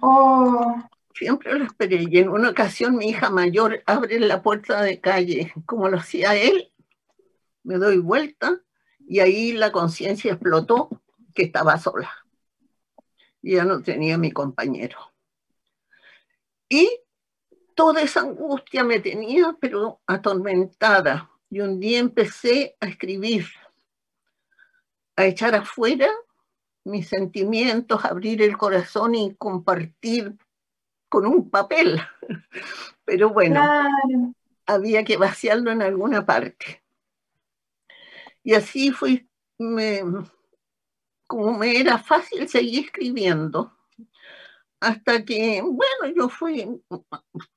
Oh. 0.00 0.76
Siempre 1.14 1.58
lo 1.58 1.64
esperé. 1.64 2.06
Y 2.08 2.18
en 2.18 2.28
una 2.28 2.50
ocasión 2.50 2.96
mi 2.96 3.08
hija 3.08 3.30
mayor 3.30 3.82
abre 3.86 4.20
la 4.20 4.42
puerta 4.42 4.82
de 4.82 5.00
calle, 5.00 5.52
como 5.66 5.88
lo 5.88 5.98
hacía 5.98 6.36
él, 6.36 6.72
me 7.64 7.76
doy 7.76 7.98
vuelta 7.98 8.60
y 9.06 9.20
ahí 9.20 9.52
la 9.52 9.72
conciencia 9.72 10.32
explotó 10.32 10.88
que 11.34 11.44
estaba 11.44 11.78
sola. 11.78 12.10
Ya 13.42 13.64
no 13.64 13.82
tenía 13.82 14.16
mi 14.16 14.30
compañero. 14.30 14.98
Y 16.68 17.00
toda 17.74 18.02
esa 18.02 18.20
angustia 18.20 18.84
me 18.84 19.00
tenía, 19.00 19.56
pero 19.60 20.00
atormentada. 20.06 21.30
Y 21.50 21.60
un 21.60 21.80
día 21.80 21.98
empecé 21.98 22.76
a 22.80 22.86
escribir 22.86 23.46
a 25.16 25.24
echar 25.24 25.54
afuera 25.54 26.08
mis 26.84 27.08
sentimientos, 27.08 28.04
abrir 28.04 28.42
el 28.42 28.56
corazón 28.56 29.14
y 29.14 29.34
compartir 29.34 30.36
con 31.08 31.26
un 31.26 31.50
papel. 31.50 32.00
Pero 33.04 33.30
bueno, 33.30 33.62
había 34.66 35.04
que 35.04 35.16
vaciarlo 35.16 35.70
en 35.70 35.82
alguna 35.82 36.24
parte. 36.26 36.82
Y 38.42 38.54
así 38.54 38.90
fui, 38.92 39.28
me, 39.58 40.02
como 41.26 41.56
me 41.56 41.78
era 41.78 41.98
fácil, 41.98 42.48
seguir 42.48 42.86
escribiendo. 42.86 43.72
Hasta 44.80 45.24
que, 45.24 45.60
bueno, 45.62 46.14
yo 46.16 46.28
fui 46.28 46.82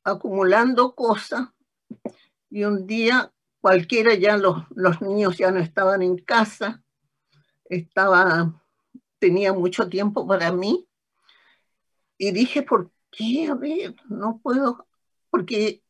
acumulando 0.04 0.96
cosas 0.96 1.50
y 2.50 2.64
un 2.64 2.88
día 2.88 3.32
cualquiera 3.62 4.16
ya 4.16 4.38
los, 4.38 4.64
los 4.72 5.02
niños 5.02 5.38
ya 5.38 5.52
no 5.52 5.60
estaban 5.60 6.02
en 6.02 6.18
casa 6.18 6.82
estaba, 7.72 8.54
tenía 9.22 9.54
mucho 9.54 9.88
tiempo 9.88 10.28
para 10.28 10.52
mí 10.52 10.90
y 12.18 12.32
dije, 12.32 12.64
¿por 12.64 12.92
qué? 13.12 13.48
A 13.48 13.54
ver, 13.54 13.96
no 14.10 14.40
puedo, 14.42 14.88
porque, 15.30 15.84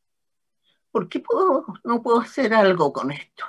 ¿por 0.91 1.08
qué 1.08 1.22
puedo, 1.22 1.65
no 1.86 2.04
puedo 2.04 2.20
hacer 2.20 2.54
algo 2.54 2.91
con 2.91 3.10
esto? 3.10 3.46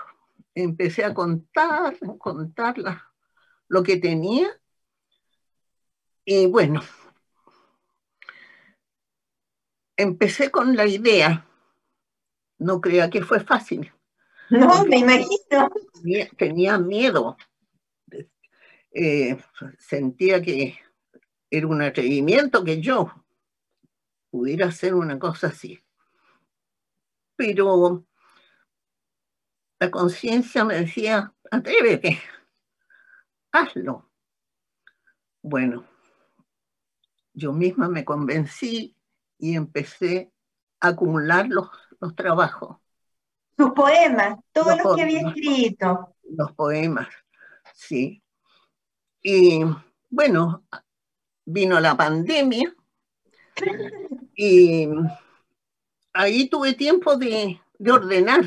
Empecé 0.55 1.05
a 1.05 1.13
contar, 1.13 1.97
a 2.01 2.19
contar 2.19 2.77
lo 3.67 3.83
que 3.83 3.97
tenía 3.97 4.49
y 6.25 6.47
bueno, 6.47 6.81
empecé 9.97 10.53
con 10.53 10.77
la 10.77 10.87
idea. 10.87 11.45
No 12.59 12.81
crea 12.81 13.11
que 13.11 13.23
fue 13.23 13.41
fácil. 13.41 13.93
No, 14.49 14.85
me 14.85 14.99
imagino. 14.99 15.71
tenía 16.37 16.79
miedo, 16.79 17.37
eh, 18.95 19.39
sentía 19.79 20.43
que 20.43 20.79
era 21.51 21.67
un 21.67 21.83
atrevimiento 21.83 22.65
que 22.65 22.81
yo 22.81 23.13
pudiera 24.31 24.67
hacer 24.67 24.95
una 24.95 25.19
cosa 25.19 25.49
así. 25.49 25.79
Pero 27.37 28.05
la 29.79 29.91
conciencia 29.91 30.65
me 30.65 30.75
decía, 30.77 31.35
atrévete, 31.51 32.21
hazlo. 33.53 34.11
Bueno, 35.43 35.85
yo 37.35 37.53
misma 37.53 37.89
me 37.89 38.05
convencí 38.05 38.97
y 39.39 39.57
empecé 39.57 40.33
a 40.81 40.89
acumular 40.89 41.49
los, 41.49 41.69
los 42.01 42.15
trabajos. 42.15 42.79
Sus 43.57 43.73
poemas, 43.73 44.39
todo 44.53 44.77
lo 44.77 44.95
que 44.95 45.03
había 45.03 45.29
escrito. 45.29 46.15
Los 46.23 46.53
poemas, 46.53 47.09
sí. 47.75 48.23
Y 49.23 49.61
bueno, 50.11 50.65
vino 51.45 51.81
la 51.81 51.97
pandemia 51.97 52.75
y 54.35 54.89
ahí 56.13 56.49
tuve 56.49 56.75
tiempo 56.75 57.17
de, 57.17 57.61
ordenar 57.91 58.45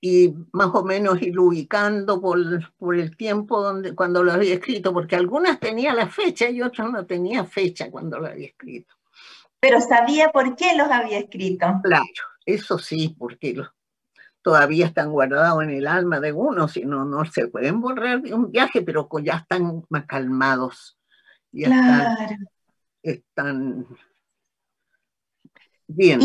y 0.00 0.34
más 0.52 0.70
o 0.74 0.84
menos 0.84 1.22
ir 1.22 1.38
ubicando 1.38 2.20
por, 2.20 2.38
por, 2.76 2.94
el 2.94 3.16
tiempo 3.16 3.62
donde, 3.62 3.94
cuando 3.94 4.22
lo 4.22 4.32
había 4.32 4.54
escrito, 4.54 4.92
porque 4.92 5.16
algunas 5.16 5.58
tenía 5.58 5.94
la 5.94 6.08
fecha 6.08 6.48
y 6.50 6.60
otras 6.60 6.90
no 6.90 7.06
tenía 7.06 7.44
fecha 7.44 7.90
cuando 7.90 8.18
lo 8.18 8.26
había 8.26 8.48
escrito. 8.48 8.94
Pero 9.60 9.80
sabía 9.80 10.30
por 10.30 10.56
qué 10.56 10.76
los 10.76 10.90
había 10.90 11.18
escrito. 11.20 11.66
Claro, 11.82 12.04
eso 12.44 12.78
sí, 12.78 13.16
porque 13.18 13.54
los, 13.54 13.68
todavía 14.44 14.84
están 14.86 15.10
guardados 15.10 15.62
en 15.62 15.70
el 15.70 15.86
alma 15.86 16.20
de 16.20 16.32
uno, 16.32 16.68
si 16.68 16.84
no, 16.84 17.06
no 17.06 17.24
se 17.24 17.48
pueden 17.48 17.80
borrar 17.80 18.20
de 18.20 18.34
un 18.34 18.52
viaje, 18.52 18.82
pero 18.82 19.08
ya 19.22 19.36
están 19.36 19.82
más 19.88 20.04
calmados. 20.04 20.98
Ya 21.50 21.68
claro. 21.68 22.36
están, 23.02 23.86
bien. 25.86 26.20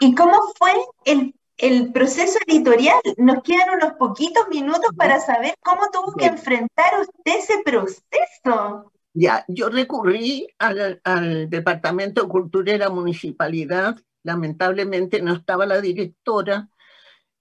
¿Y, 0.00 0.14
cómo 0.14 0.34
fue 0.58 0.72
el 1.06 1.34
el 1.56 1.92
proceso 1.92 2.38
editorial. 2.46 3.00
Nos 3.16 3.42
quedan 3.42 3.70
unos 3.70 3.94
poquitos 3.94 4.48
minutos 4.48 4.90
para 4.96 5.18
saber 5.18 5.54
cómo 5.60 5.90
tuvo 5.92 6.14
que 6.14 6.26
enfrentar 6.26 7.00
usted 7.00 7.32
ese 7.36 7.54
proceso. 7.64 8.92
Ya, 9.12 9.44
yo 9.48 9.68
recurrí 9.68 10.46
al, 10.58 11.00
al 11.02 11.50
Departamento 11.50 12.22
de 12.22 12.28
Cultura 12.28 12.72
de 12.72 12.78
la 12.78 12.90
Municipalidad. 12.90 13.96
Lamentablemente 14.22 15.20
no 15.20 15.32
estaba 15.32 15.66
la 15.66 15.80
directora 15.80 16.68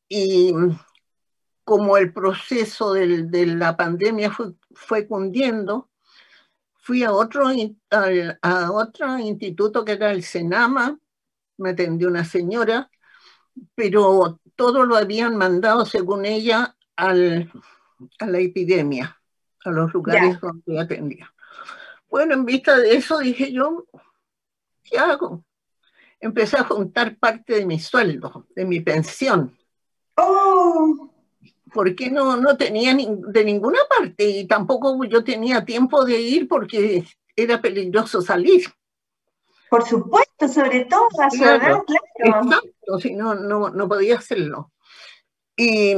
y 0.10 0.54
como 1.64 1.98
el 1.98 2.14
proceso 2.14 2.94
del, 2.94 3.30
de 3.30 3.46
la 3.46 3.76
pandemia 3.76 4.32
fue, 4.32 4.54
fue 4.74 5.08
cundiendo, 5.08 5.90
fui 6.76 7.04
a 7.04 7.12
otro, 7.12 7.50
a, 8.42 8.72
otro 8.72 9.20
instituto 9.20 9.84
que 9.84 9.92
era 9.92 10.12
el 10.12 10.24
Senama, 10.24 10.98
me 11.58 11.72
atendió 11.72 12.08
una 12.08 12.24
señora, 12.24 12.90
pero 13.76 14.40
todo 14.56 14.86
lo 14.86 14.96
habían 14.96 15.36
mandado, 15.36 15.86
según 15.86 16.26
ella, 16.26 16.78
al, 16.96 17.52
a 18.20 18.26
la 18.26 18.40
epidemia, 18.40 19.20
a 19.66 19.72
los 19.72 19.94
lugares 19.94 20.40
donde 20.40 20.80
atendía. 20.80 21.34
Bueno, 22.10 22.36
en 22.36 22.46
vista 22.46 22.78
de 22.78 22.96
eso 22.96 23.20
dije 23.20 23.52
yo, 23.52 23.86
¿qué 24.84 24.98
hago? 24.98 25.44
Empecé 26.22 26.56
a 26.56 26.64
juntar 26.64 27.18
parte 27.18 27.56
de 27.56 27.66
mi 27.66 27.80
sueldo, 27.80 28.48
de 28.56 28.64
mi 28.64 28.80
pensión. 28.80 29.57
¡Oh! 30.18 31.12
porque 31.78 32.10
no, 32.10 32.38
no 32.38 32.58
tenía 32.58 32.96
de 32.96 33.46
ninguna 33.46 33.80
parte 33.88 34.28
y 34.28 34.48
tampoco 34.48 35.04
yo 35.04 35.24
tenía 35.24 35.66
tiempo 35.66 36.06
de 36.06 36.20
ir 36.20 36.48
porque 36.48 37.06
era 37.36 37.62
peligroso 37.62 38.22
salir. 38.22 38.66
Por 39.70 39.86
supuesto, 39.86 40.48
sobre 40.48 40.86
todo 40.86 41.08
a 41.22 41.30
su 41.30 41.38
claro, 41.38 41.86
Exacto, 42.16 43.00
si 43.00 43.14
no, 43.14 43.36
no, 43.36 43.70
no 43.70 43.88
podía 43.88 44.18
hacerlo. 44.18 44.72
Y 45.56 45.94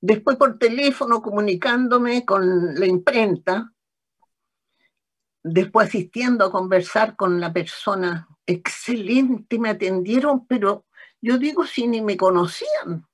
después 0.00 0.36
por 0.36 0.58
teléfono 0.58 1.22
comunicándome 1.22 2.24
con 2.24 2.78
la 2.78 2.86
imprenta, 2.86 3.72
después 5.42 5.88
asistiendo 5.88 6.44
a 6.44 6.52
conversar 6.52 7.16
con 7.16 7.40
la 7.40 7.52
persona, 7.52 8.28
excelente, 8.46 9.58
me 9.58 9.70
atendieron, 9.70 10.46
pero 10.46 10.84
yo 11.20 11.38
digo 11.38 11.64
si 11.64 11.88
ni 11.88 12.00
me 12.00 12.16
conocían. 12.16 13.09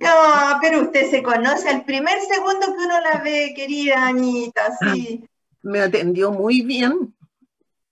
No, 0.00 0.58
pero 0.60 0.82
usted 0.82 1.10
se 1.10 1.22
conoce 1.22 1.68
al 1.68 1.84
primer 1.84 2.18
segundo 2.20 2.66
que 2.66 2.84
uno 2.84 3.00
la 3.00 3.22
ve, 3.22 3.52
querida 3.54 4.08
Anita, 4.08 4.76
sí. 4.80 5.24
Me 5.62 5.80
atendió 5.80 6.30
muy 6.30 6.62
bien, 6.62 7.16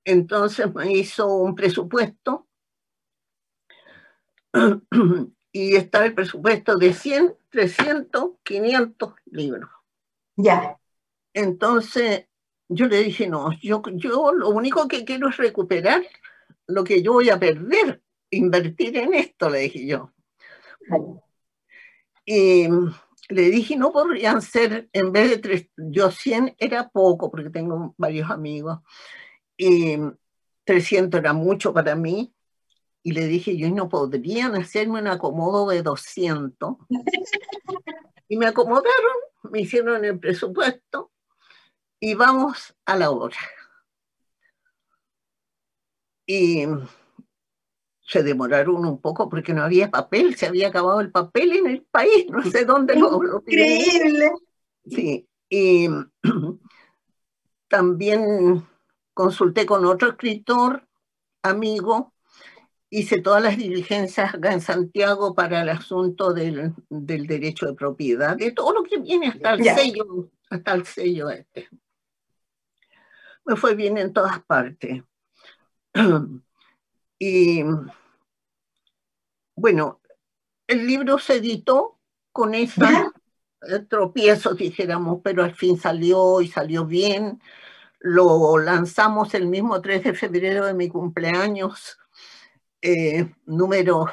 entonces 0.04 0.72
me 0.72 0.92
hizo 0.92 1.26
un 1.26 1.56
presupuesto 1.56 2.46
y 5.52 5.74
está 5.74 6.04
el 6.04 6.14
presupuesto 6.14 6.76
de 6.76 6.92
100, 6.92 7.34
300, 7.50 8.30
500 8.44 9.14
libros. 9.26 9.70
Ya. 10.36 10.78
Entonces 11.32 12.26
yo 12.68 12.86
le 12.86 13.02
dije, 13.02 13.28
no, 13.28 13.50
yo, 13.60 13.82
yo 13.94 14.32
lo 14.32 14.50
único 14.50 14.86
que 14.86 15.04
quiero 15.04 15.28
es 15.28 15.36
recuperar 15.36 16.02
lo 16.66 16.84
que 16.84 17.02
yo 17.02 17.14
voy 17.14 17.30
a 17.30 17.38
perder, 17.38 18.02
invertir 18.30 18.96
en 18.96 19.14
esto, 19.14 19.50
le 19.50 19.60
dije 19.60 19.86
yo. 19.86 20.12
Y 22.24 22.66
le 23.28 23.42
dije, 23.50 23.76
no 23.76 23.92
podrían 23.92 24.42
ser, 24.42 24.88
en 24.92 25.12
vez 25.12 25.30
de 25.30 25.38
tres, 25.38 25.68
yo 25.76 26.10
100 26.10 26.56
era 26.58 26.88
poco, 26.88 27.30
porque 27.30 27.50
tengo 27.50 27.94
varios 27.98 28.30
amigos, 28.30 28.80
y 29.56 29.96
300 30.64 31.20
era 31.20 31.32
mucho 31.32 31.72
para 31.72 31.94
mí. 31.94 32.34
Y 33.02 33.12
le 33.12 33.26
dije, 33.26 33.56
yo 33.56 33.70
no 33.70 33.88
podrían 33.88 34.54
hacerme 34.54 35.00
un 35.00 35.08
acomodo 35.08 35.68
de 35.68 35.82
200. 35.82 36.76
y 38.28 38.36
me 38.38 38.46
acomodaron, 38.46 39.16
me 39.50 39.60
hicieron 39.60 40.04
el 40.04 40.18
presupuesto 40.18 41.12
y 42.00 42.14
vamos 42.14 42.74
a 42.86 42.96
la 42.96 43.10
hora. 43.10 43.36
Y 46.26 46.66
se 48.06 48.22
demoraron 48.22 48.84
un 48.86 49.00
poco 49.00 49.28
porque 49.28 49.54
no 49.54 49.62
había 49.62 49.90
papel, 49.90 50.36
se 50.36 50.46
había 50.46 50.68
acabado 50.68 51.00
el 51.00 51.10
papel 51.10 51.52
en 51.52 51.66
el 51.66 51.82
país, 51.82 52.26
no 52.28 52.42
sé 52.42 52.64
dónde 52.64 52.96
lo, 52.96 53.20
Increíble. 53.46 54.30
Sí, 54.86 55.26
y 55.48 55.88
también 57.68 58.66
consulté 59.14 59.64
con 59.64 59.86
otro 59.86 60.10
escritor, 60.10 60.86
amigo, 61.42 62.12
hice 62.90 63.20
todas 63.22 63.42
las 63.42 63.56
diligencias 63.56 64.34
acá 64.34 64.52
en 64.52 64.60
Santiago 64.60 65.34
para 65.34 65.62
el 65.62 65.70
asunto 65.70 66.34
del, 66.34 66.74
del 66.90 67.26
derecho 67.26 67.66
de 67.66 67.74
propiedad, 67.74 68.36
de 68.36 68.52
todo 68.52 68.74
lo 68.74 68.82
que 68.82 68.98
viene 68.98 69.28
hasta 69.28 69.54
el 69.54 69.64
sello, 69.64 70.30
hasta 70.50 70.74
el 70.74 70.84
sello 70.84 71.30
este. 71.30 71.68
Me 73.46 73.56
fue 73.56 73.74
bien 73.74 73.96
en 73.96 74.12
todas 74.12 74.42
partes. 74.44 75.02
Y 77.26 77.64
bueno, 79.56 80.02
el 80.66 80.86
libro 80.86 81.18
se 81.18 81.36
editó 81.36 81.98
con 82.32 82.54
ese 82.54 82.84
tropiezo, 83.88 84.52
dijéramos, 84.52 85.22
pero 85.24 85.42
al 85.42 85.54
fin 85.54 85.78
salió 85.78 86.42
y 86.42 86.48
salió 86.48 86.84
bien. 86.84 87.40
Lo 87.98 88.58
lanzamos 88.58 89.32
el 89.32 89.46
mismo 89.46 89.80
3 89.80 90.04
de 90.04 90.12
febrero 90.12 90.66
de 90.66 90.74
mi 90.74 90.90
cumpleaños, 90.90 91.98
eh, 92.82 93.32
número 93.46 94.06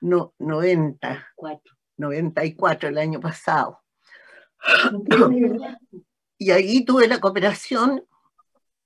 no, 0.00 0.32
90, 0.38 1.34
94 1.96 2.88
el 2.90 2.98
año 2.98 3.18
pasado. 3.18 3.82
y 6.38 6.50
ahí 6.52 6.84
tuve 6.84 7.08
la 7.08 7.18
cooperación 7.18 8.04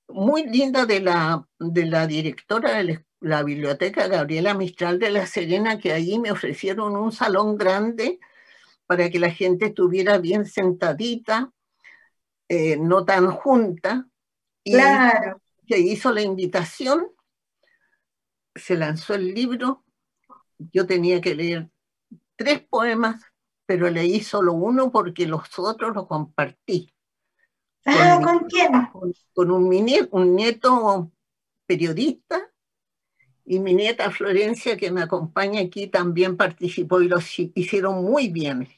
muy 0.09 0.47
linda 0.47 0.87
de 0.87 1.01
la, 1.01 1.47
de 1.59 1.85
la 1.85 2.07
directora 2.07 2.79
de 2.79 2.85
la, 2.85 3.05
biblioteca 3.43 4.07
Gabriela 4.07 4.53
Mistral 4.53 4.99
de 4.99 5.11
La 5.11 5.27
Serena, 5.27 5.79
que 5.79 5.93
allí 5.93 6.19
me 6.19 6.31
ofrecieron 6.31 6.95
un 6.95 7.11
salón 7.11 7.57
grande 7.57 8.21
para 8.87 9.09
que 9.09 9.19
la 9.19 9.31
gente 9.31 9.67
estuviera 9.67 10.19
bien 10.19 10.45
sentadita, 10.45 11.51
eh, 12.49 12.77
no 12.77 13.05
tan 13.07 13.31
junta. 13.31 14.07
Y 14.63 14.75
claro. 14.75 15.41
que 15.67 15.79
hizo 15.79 16.13
la 16.13 16.21
invitación, 16.21 17.07
se 18.55 18.77
lanzó 18.77 19.15
el 19.15 19.35
libro, 19.35 19.85
yo 20.59 20.87
tenía 20.87 21.21
que 21.21 21.35
leer 21.35 21.71
tres 22.37 22.61
poemas, 22.61 23.23
pero 23.65 23.89
leí 23.89 24.21
solo 24.21 24.53
uno 24.53 24.93
porque 24.93 25.27
los 25.27 25.59
otros 25.59 25.95
los 25.95 26.07
compartí. 26.07 26.95
Ah, 27.87 28.21
¿con 28.23 28.49
quién? 28.49 28.71
Con, 29.33 29.51
un, 29.51 30.09
un 30.11 30.37
nieto 30.37 31.11
periodista 31.67 32.51
y 33.45 33.59
mi 33.59 33.75
nieta 33.75 34.11
Florencia, 34.11 34.77
que 34.77 34.91
me 34.91 35.03
acompaña 35.03 35.61
aquí, 35.61 35.87
también 35.87 36.37
participó 36.37 37.01
y 37.01 37.09
lo 37.09 37.19
hicieron 37.19 38.05
muy 38.05 38.29
bien. 38.29 38.69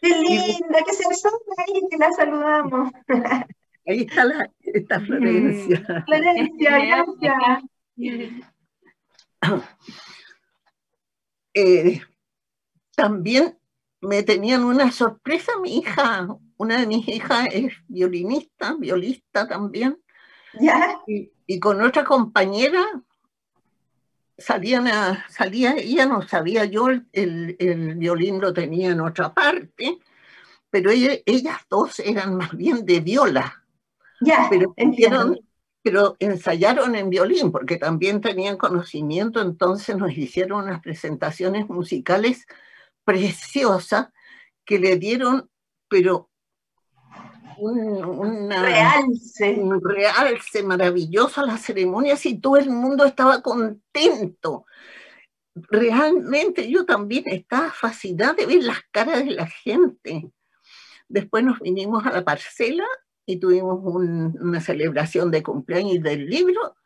¡Qué 0.00 0.08
linda! 0.08 0.78
que 0.86 0.92
se 0.94 1.04
ahí, 1.04 1.82
que 1.90 1.96
la 1.98 2.12
saludamos. 2.12 2.92
Ahí 3.86 4.02
está, 4.02 4.24
la, 4.24 4.48
está 4.60 5.00
Florencia. 5.00 5.80
Mm. 5.80 6.04
Florencia, 6.04 6.78
gracias. 6.78 7.64
Eh, 11.54 12.00
también 12.94 13.58
me 14.00 14.22
tenían 14.22 14.64
una 14.64 14.92
sorpresa 14.92 15.52
mi 15.60 15.78
hija, 15.78 16.28
una 16.56 16.78
de 16.78 16.86
mis 16.86 17.08
hijas 17.08 17.48
es 17.52 17.72
violinista, 17.88 18.74
violista 18.78 19.48
también. 19.48 19.98
¿Ya? 20.60 20.98
Y, 21.06 21.58
con 21.60 21.80
otra 21.80 22.04
compañera 22.04 22.84
salían 24.40 24.88
a, 24.88 25.26
salía 25.28 25.74
ella, 25.76 26.06
no 26.06 26.26
sabía 26.26 26.64
yo, 26.64 26.88
el, 26.88 27.04
el, 27.12 27.94
violín 27.96 28.40
lo 28.40 28.52
tenía 28.52 28.90
en 28.90 29.00
otra 29.00 29.32
parte, 29.32 29.98
pero 30.70 30.90
ellas 30.90 31.58
dos 31.68 31.98
eran 32.00 32.36
más 32.36 32.56
bien 32.56 32.84
de 32.84 33.00
viola. 33.00 33.64
Ya, 34.20 34.48
pero, 34.50 34.74
pero 35.82 36.16
ensayaron 36.18 36.94
en 36.94 37.10
violín 37.10 37.52
porque 37.52 37.76
también 37.76 38.20
tenían 38.20 38.56
conocimiento, 38.56 39.40
entonces 39.40 39.96
nos 39.96 40.16
hicieron 40.16 40.64
unas 40.64 40.80
presentaciones 40.80 41.68
musicales 41.68 42.46
preciosas 43.04 44.08
que 44.64 44.78
le 44.78 44.96
dieron, 44.96 45.50
pero 45.88 46.29
un, 47.60 48.50
realce. 48.50 49.54
un 49.58 49.80
realce 49.82 50.62
maravilloso 50.62 51.40
a 51.40 51.46
las 51.46 51.62
ceremonias 51.62 52.24
y 52.26 52.38
todo 52.38 52.56
el 52.56 52.70
mundo 52.70 53.04
estaba 53.04 53.42
contento. 53.42 54.64
Realmente 55.54 56.70
yo 56.70 56.84
también 56.84 57.24
estaba 57.26 57.70
fascinada 57.70 58.34
de 58.34 58.46
ver 58.46 58.62
las 58.62 58.80
caras 58.90 59.24
de 59.24 59.32
la 59.32 59.46
gente. 59.46 60.30
Después 61.08 61.44
nos 61.44 61.60
vinimos 61.60 62.06
a 62.06 62.12
la 62.12 62.24
parcela 62.24 62.86
y 63.26 63.38
tuvimos 63.38 63.80
una 63.82 64.60
celebración 64.60 65.30
de 65.30 65.42
cumpleaños 65.42 66.02
del 66.02 66.26
libro 66.26 66.76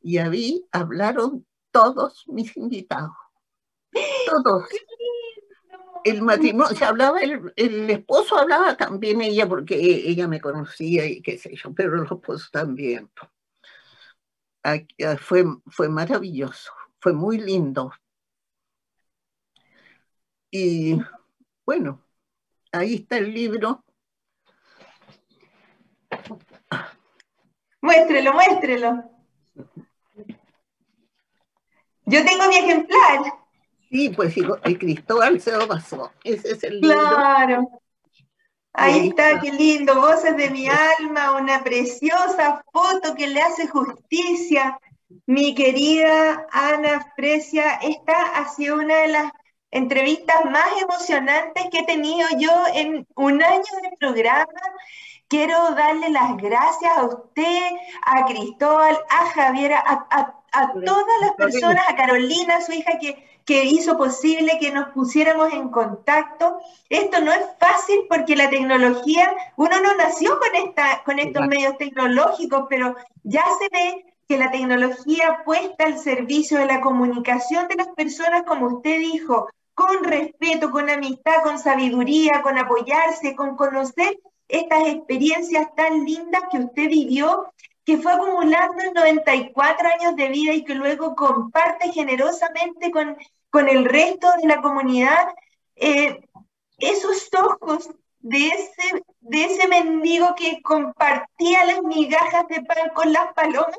y 0.00 0.18
ahí 0.18 0.66
hablaron 0.72 1.46
todos 1.70 2.24
mis 2.26 2.56
invitados. 2.56 3.12
Todos. 4.26 4.64
El 6.04 6.22
matrimonio, 6.22 6.66
se 6.76 6.84
hablaba, 6.84 7.20
el, 7.20 7.52
el, 7.56 7.90
esposo 7.90 8.38
hablaba 8.38 8.76
también 8.76 9.20
ella, 9.20 9.48
porque 9.48 9.74
ella 9.76 10.28
me 10.28 10.40
conocía 10.40 11.06
y 11.06 11.22
qué 11.22 11.38
sé 11.38 11.54
yo, 11.56 11.72
pero 11.74 11.96
los 11.96 12.10
esposos 12.10 12.50
también. 12.50 13.10
Fue, 15.18 15.44
fue 15.66 15.88
maravilloso, 15.88 16.72
fue 17.00 17.12
muy 17.12 17.38
lindo. 17.38 17.92
Y 20.50 21.00
bueno, 21.64 22.00
ahí 22.70 22.96
está 22.96 23.18
el 23.18 23.32
libro. 23.32 23.84
Muéstrelo, 27.80 28.32
muéstrelo. 28.34 29.10
Yo 32.04 32.24
tengo 32.24 32.48
mi 32.48 32.56
ejemplar. 32.56 33.41
Sí, 33.92 34.08
pues 34.08 34.34
el 34.64 34.78
Cristóbal 34.78 35.38
se 35.38 35.52
lo 35.52 35.68
pasó. 35.68 36.10
Ese 36.24 36.52
es 36.52 36.64
el 36.64 36.80
libro. 36.80 36.98
Claro. 36.98 37.68
Ahí 38.72 39.08
está, 39.08 39.38
qué 39.38 39.52
lindo, 39.52 39.94
Voces 40.00 40.34
de 40.34 40.48
mi 40.48 40.66
alma, 40.66 41.36
una 41.36 41.62
preciosa 41.62 42.64
foto 42.72 43.14
que 43.14 43.26
le 43.26 43.42
hace 43.42 43.68
justicia. 43.68 44.78
Mi 45.26 45.54
querida 45.54 46.46
Ana 46.50 47.06
Fresia, 47.14 47.74
esta 47.82 48.14
ha 48.34 48.48
sido 48.48 48.76
una 48.76 48.94
de 48.94 49.08
las 49.08 49.30
entrevistas 49.70 50.42
más 50.46 50.68
emocionantes 50.80 51.64
que 51.70 51.80
he 51.80 51.84
tenido 51.84 52.26
yo 52.38 52.50
en 52.72 53.06
un 53.14 53.42
año 53.42 53.62
de 53.82 53.96
programa. 54.00 54.46
Quiero 55.28 55.74
darle 55.74 56.08
las 56.08 56.34
gracias 56.38 56.96
a 56.96 57.04
usted, 57.04 57.72
a 58.06 58.24
Cristóbal, 58.24 58.98
a 59.10 59.26
Javiera, 59.32 59.84
a, 59.86 60.06
a 60.10 60.41
todas 60.84 61.20
las 61.20 61.32
personas, 61.32 61.84
a 61.88 61.96
Carolina, 61.96 62.60
su 62.60 62.72
hija, 62.72 62.98
que 63.00 63.32
que 63.44 63.64
hizo 63.64 63.96
posible 63.96 64.58
que 64.60 64.70
nos 64.70 64.90
pusiéramos 64.90 65.52
en 65.52 65.68
contacto. 65.68 66.58
Esto 66.88 67.20
no 67.20 67.32
es 67.32 67.44
fácil 67.58 68.00
porque 68.08 68.36
la 68.36 68.50
tecnología, 68.50 69.34
uno 69.56 69.80
no 69.80 69.94
nació 69.96 70.38
con, 70.38 70.54
esta, 70.54 71.02
con 71.04 71.18
estos 71.18 71.46
medios 71.46 71.76
tecnológicos, 71.78 72.66
pero 72.68 72.94
ya 73.24 73.44
se 73.58 73.68
ve 73.70 74.04
que 74.28 74.38
la 74.38 74.50
tecnología 74.50 75.42
puesta 75.44 75.84
al 75.84 75.98
servicio 75.98 76.58
de 76.58 76.66
la 76.66 76.80
comunicación 76.80 77.68
de 77.68 77.76
las 77.76 77.88
personas, 77.88 78.44
como 78.44 78.76
usted 78.76 78.98
dijo, 78.98 79.48
con 79.74 80.04
respeto, 80.04 80.70
con 80.70 80.88
amistad, 80.88 81.42
con 81.42 81.58
sabiduría, 81.58 82.42
con 82.42 82.58
apoyarse, 82.58 83.34
con 83.34 83.56
conocer 83.56 84.20
estas 84.48 84.86
experiencias 84.86 85.74
tan 85.74 86.04
lindas 86.04 86.42
que 86.50 86.58
usted 86.58 86.88
vivió 86.88 87.52
que 87.84 87.98
fue 87.98 88.12
acumulando 88.12 88.82
94 88.94 89.88
años 89.88 90.16
de 90.16 90.28
vida 90.28 90.52
y 90.52 90.64
que 90.64 90.74
luego 90.74 91.14
comparte 91.16 91.92
generosamente 91.92 92.90
con, 92.90 93.16
con 93.50 93.68
el 93.68 93.84
resto 93.84 94.28
de 94.40 94.48
la 94.48 94.62
comunidad, 94.62 95.28
eh, 95.76 96.20
esos 96.78 97.28
ojos 97.34 97.90
de 98.20 98.48
ese, 98.48 99.02
de 99.20 99.44
ese 99.44 99.68
mendigo 99.68 100.34
que 100.36 100.62
compartía 100.62 101.64
las 101.66 101.82
migajas 101.82 102.46
de 102.48 102.62
pan 102.62 102.90
con 102.94 103.12
las 103.12 103.32
palomas, 103.34 103.78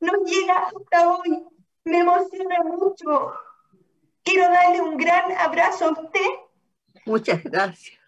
nos 0.00 0.30
llega 0.30 0.58
hasta 0.58 1.10
hoy. 1.10 1.44
Me 1.84 2.00
emociona 2.00 2.62
mucho. 2.64 3.32
Quiero 4.22 4.42
darle 4.50 4.82
un 4.82 4.98
gran 4.98 5.32
abrazo 5.32 5.86
a 5.86 5.92
usted. 5.92 6.26
Muchas 7.06 7.42
gracias. 7.42 7.98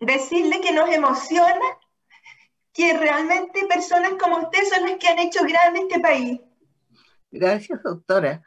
Decirle 0.00 0.60
que 0.60 0.72
nos 0.72 0.90
emociona 0.90 1.78
que 2.74 2.92
realmente 2.98 3.66
personas 3.66 4.14
como 4.20 4.38
usted 4.38 4.64
son 4.68 4.84
las 4.84 4.98
que 4.98 5.06
han 5.06 5.20
hecho 5.20 5.44
grande 5.44 5.80
este 5.80 6.00
país. 6.00 6.40
Gracias, 7.30 7.80
doctora. 7.82 8.42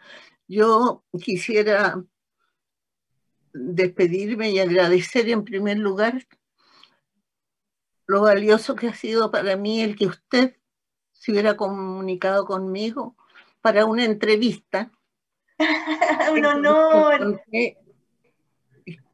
Yo 0.48 1.04
quisiera 1.20 2.04
despedirme 3.54 4.52
y 4.52 4.60
agradecer 4.60 5.30
en 5.30 5.46
primer 5.46 5.78
lugar 5.78 6.28
lo 8.06 8.22
valioso 8.22 8.76
que 8.76 8.90
ha 8.90 8.94
sido 8.94 9.32
para 9.32 9.56
mí 9.56 9.82
el 9.82 9.96
que 9.96 10.08
usted 10.08 10.58
se 11.14 11.32
hubiera 11.32 11.56
comunicado 11.56 12.46
conmigo 12.46 13.16
para 13.62 13.86
una 13.86 14.04
entrevista. 14.04 14.92
Un 16.32 16.46
honor. 16.46 17.42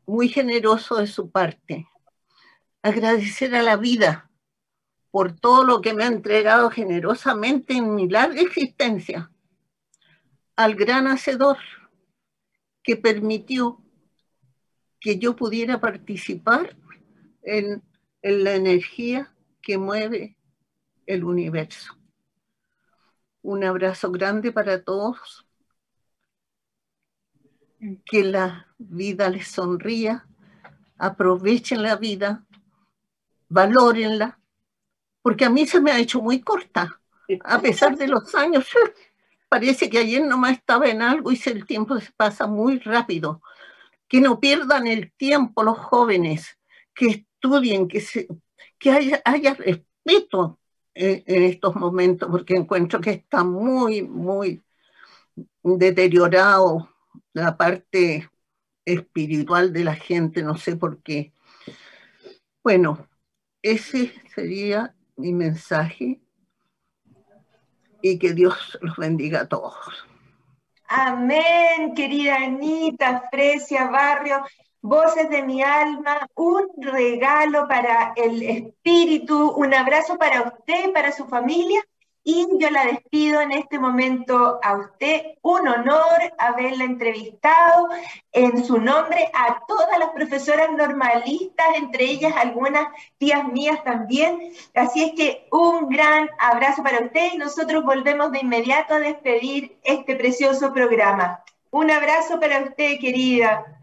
Muy 0.06 0.28
generoso 0.28 0.96
de 0.96 1.08
su 1.08 1.30
parte. 1.30 1.88
Agradecer 2.82 3.56
a 3.56 3.62
la 3.62 3.78
vida 3.78 4.30
por 5.14 5.40
todo 5.40 5.64
lo 5.64 5.80
que 5.80 5.94
me 5.94 6.06
ha 6.06 6.08
entregado 6.08 6.72
generosamente 6.72 7.74
en 7.76 7.94
mi 7.94 8.10
larga 8.10 8.42
existencia, 8.42 9.32
al 10.56 10.74
gran 10.74 11.06
hacedor 11.06 11.60
que 12.82 12.98
permitió 12.98 13.80
que 15.00 15.20
yo 15.20 15.36
pudiera 15.36 15.80
participar 15.80 16.76
en, 17.44 17.84
en 18.24 18.44
la 18.44 18.56
energía 18.56 19.32
que 19.62 19.78
mueve 19.78 20.36
el 21.06 21.24
universo. 21.26 21.96
Un 23.44 23.64
abrazo 23.66 24.10
grande 24.10 24.52
para 24.52 24.84
todos. 24.84 25.46
Que 28.04 28.24
la 28.24 28.74
vida 28.80 29.30
les 29.30 29.48
sonría, 29.48 30.26
aprovechen 30.98 31.84
la 31.84 31.98
vida, 31.98 32.48
valórenla 33.48 34.40
porque 35.24 35.46
a 35.46 35.50
mí 35.50 35.66
se 35.66 35.82
me 35.82 35.92
ha 35.92 35.98
hecho 35.98 36.22
muy 36.22 36.42
corta, 36.42 37.00
a 37.46 37.60
pesar 37.60 37.98
de 37.98 38.08
los 38.08 38.36
años. 38.36 38.68
Parece 39.50 39.90
que 39.90 40.00
ayer 40.00 40.24
nomás 40.24 40.58
estaba 40.58 40.88
en 40.88 41.02
algo 41.02 41.32
y 41.32 41.40
el 41.46 41.66
tiempo 41.66 42.00
se 42.00 42.12
pasa 42.12 42.46
muy 42.46 42.80
rápido. 42.80 43.42
Que 44.08 44.20
no 44.20 44.40
pierdan 44.40 44.86
el 44.86 45.12
tiempo 45.14 45.64
los 45.64 45.78
jóvenes, 45.78 46.60
que 46.94 47.08
estudien, 47.08 47.88
que, 47.88 48.02
se, 48.02 48.28
que 48.78 48.92
haya, 48.92 49.22
haya 49.24 49.54
respeto 49.54 50.60
en, 50.94 51.24
en 51.26 51.44
estos 51.44 51.76
momentos, 51.76 52.30
porque 52.30 52.56
encuentro 52.56 53.00
que 53.00 53.12
está 53.12 53.44
muy, 53.44 54.02
muy 54.02 54.62
deteriorado 55.64 56.90
la 57.32 57.56
parte 57.56 58.30
espiritual 58.86 59.72
de 59.72 59.84
la 59.86 59.96
gente, 59.96 60.44
no 60.44 60.58
sé 60.58 60.76
por 60.76 61.02
qué. 61.02 61.32
Bueno, 62.62 63.08
ese 63.62 64.14
sería 64.36 64.94
mi 65.16 65.34
mensaje 65.34 66.22
y 68.02 68.20
que 68.20 68.34
Dios 68.34 68.78
los 68.82 68.96
bendiga 68.98 69.42
a 69.42 69.48
todos. 69.48 69.76
Amén, 70.88 71.94
querida 71.96 72.36
Anita, 72.36 73.24
Fresia, 73.32 73.90
Barrio, 73.90 74.44
voces 74.82 75.30
de 75.30 75.42
mi 75.44 75.64
alma, 75.64 76.28
un 76.36 76.68
regalo 76.78 77.68
para 77.68 78.14
el 78.16 78.44
espíritu, 78.44 79.52
un 79.52 79.74
abrazo 79.74 80.18
para 80.18 80.42
usted, 80.42 80.92
para 80.94 81.12
su 81.12 81.26
familia 81.26 81.84
y 82.24 82.48
yo 82.58 82.70
la 82.70 82.86
despido 82.86 83.42
en 83.42 83.52
este 83.52 83.80
momento 83.80 84.60
a 84.64 84.78
usted. 84.78 85.22
Un 85.42 85.68
honor 85.68 86.34
haberla 86.38 86.86
entrevistado 86.86 87.90
en 88.32 88.64
su 88.64 88.78
nombre 88.80 89.30
a 89.34 89.64
todas 89.68 90.00
las 90.00 90.10
profesoras 90.10 90.72
normalistas, 90.72 91.66
entre 91.76 92.06
ellas 92.06 92.34
algunas 92.36 92.88
tías 93.18 93.46
mías 93.48 93.84
también. 93.84 94.54
Así 94.74 95.04
es 95.04 95.12
que 95.14 95.48
un 95.52 95.90
gran 95.90 96.30
abrazo 96.40 96.82
para 96.82 97.06
usted 97.06 97.34
y 97.34 97.38
nosotros 97.38 97.84
volvemos 97.84 98.32
de 98.32 98.40
inmediato 98.40 98.94
a 98.94 99.00
despedir 99.00 99.78
este 99.84 100.16
precioso 100.16 100.74
programa. 100.74 101.44
Un 101.72 101.92
abrazo 101.92 102.40
para 102.40 102.62
usted, 102.62 103.00
querida. 103.00 103.83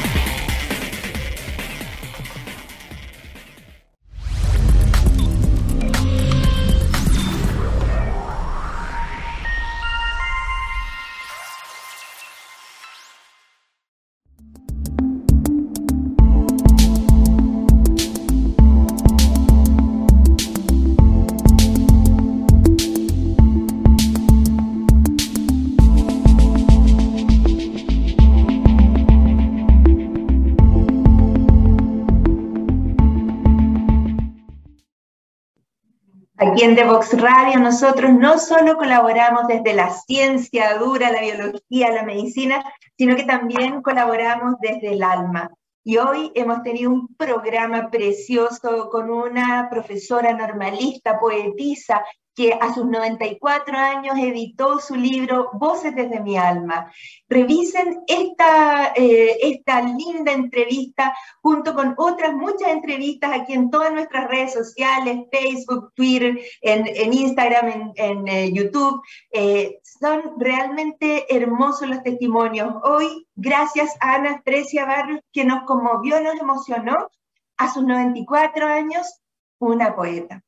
Aquí 36.43 36.63
en 36.63 36.73
Devox 36.73 37.21
Radio 37.21 37.59
nosotros 37.59 38.11
no 38.13 38.39
solo 38.39 38.75
colaboramos 38.75 39.45
desde 39.47 39.75
la 39.75 39.91
ciencia 39.91 40.75
dura, 40.79 41.11
la 41.11 41.21
biología, 41.21 41.91
la 41.91 42.01
medicina, 42.01 42.65
sino 42.97 43.15
que 43.15 43.25
también 43.25 43.83
colaboramos 43.83 44.55
desde 44.59 44.93
el 44.93 45.03
alma. 45.03 45.51
Y 45.83 45.97
hoy 45.97 46.31
hemos 46.33 46.63
tenido 46.63 46.89
un 46.89 47.15
programa 47.15 47.91
precioso 47.91 48.89
con 48.89 49.11
una 49.11 49.67
profesora 49.69 50.33
normalista, 50.33 51.19
poetisa, 51.19 52.03
que 52.35 52.53
a 52.53 52.73
sus 52.73 52.85
94 52.85 53.77
años 53.77 54.15
editó 54.17 54.79
su 54.79 54.95
libro 54.95 55.49
Voces 55.53 55.95
desde 55.95 56.21
mi 56.21 56.37
alma. 56.37 56.91
Revisen 57.27 58.01
esta, 58.07 58.93
eh, 58.95 59.37
esta 59.41 59.81
linda 59.81 60.31
entrevista 60.31 61.15
junto 61.41 61.73
con 61.75 61.93
otras 61.97 62.33
muchas 62.33 62.69
entrevistas 62.69 63.31
aquí 63.33 63.53
en 63.53 63.69
todas 63.69 63.91
nuestras 63.91 64.29
redes 64.29 64.53
sociales, 64.53 65.25
Facebook, 65.31 65.91
Twitter, 65.93 66.39
en, 66.61 67.13
Instagram, 67.13 67.93
en, 67.95 68.27
eh, 68.27 68.51
YouTube. 68.53 69.01
Eh, 69.31 69.79
son 69.83 70.39
realmente 70.39 71.35
hermosos 71.35 71.89
los 71.89 72.03
testimonios. 72.03 72.73
Hoy, 72.83 73.27
gracias 73.35 73.95
a 73.99 74.15
Ana 74.15 74.41
Precia 74.43 74.85
Barrios, 74.85 75.21
que 75.33 75.43
nos 75.43 75.63
conmovió, 75.63 76.21
nos 76.21 76.39
emocionó, 76.39 77.09
a 77.57 77.71
sus 77.71 77.83
94 77.83 78.65
años, 78.65 79.21
una 79.59 79.95
poeta. 79.95 80.41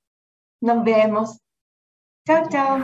Nos 0.62 0.84
vemos. 0.84 1.43
Chao, 2.26 2.48
chao. 2.50 2.80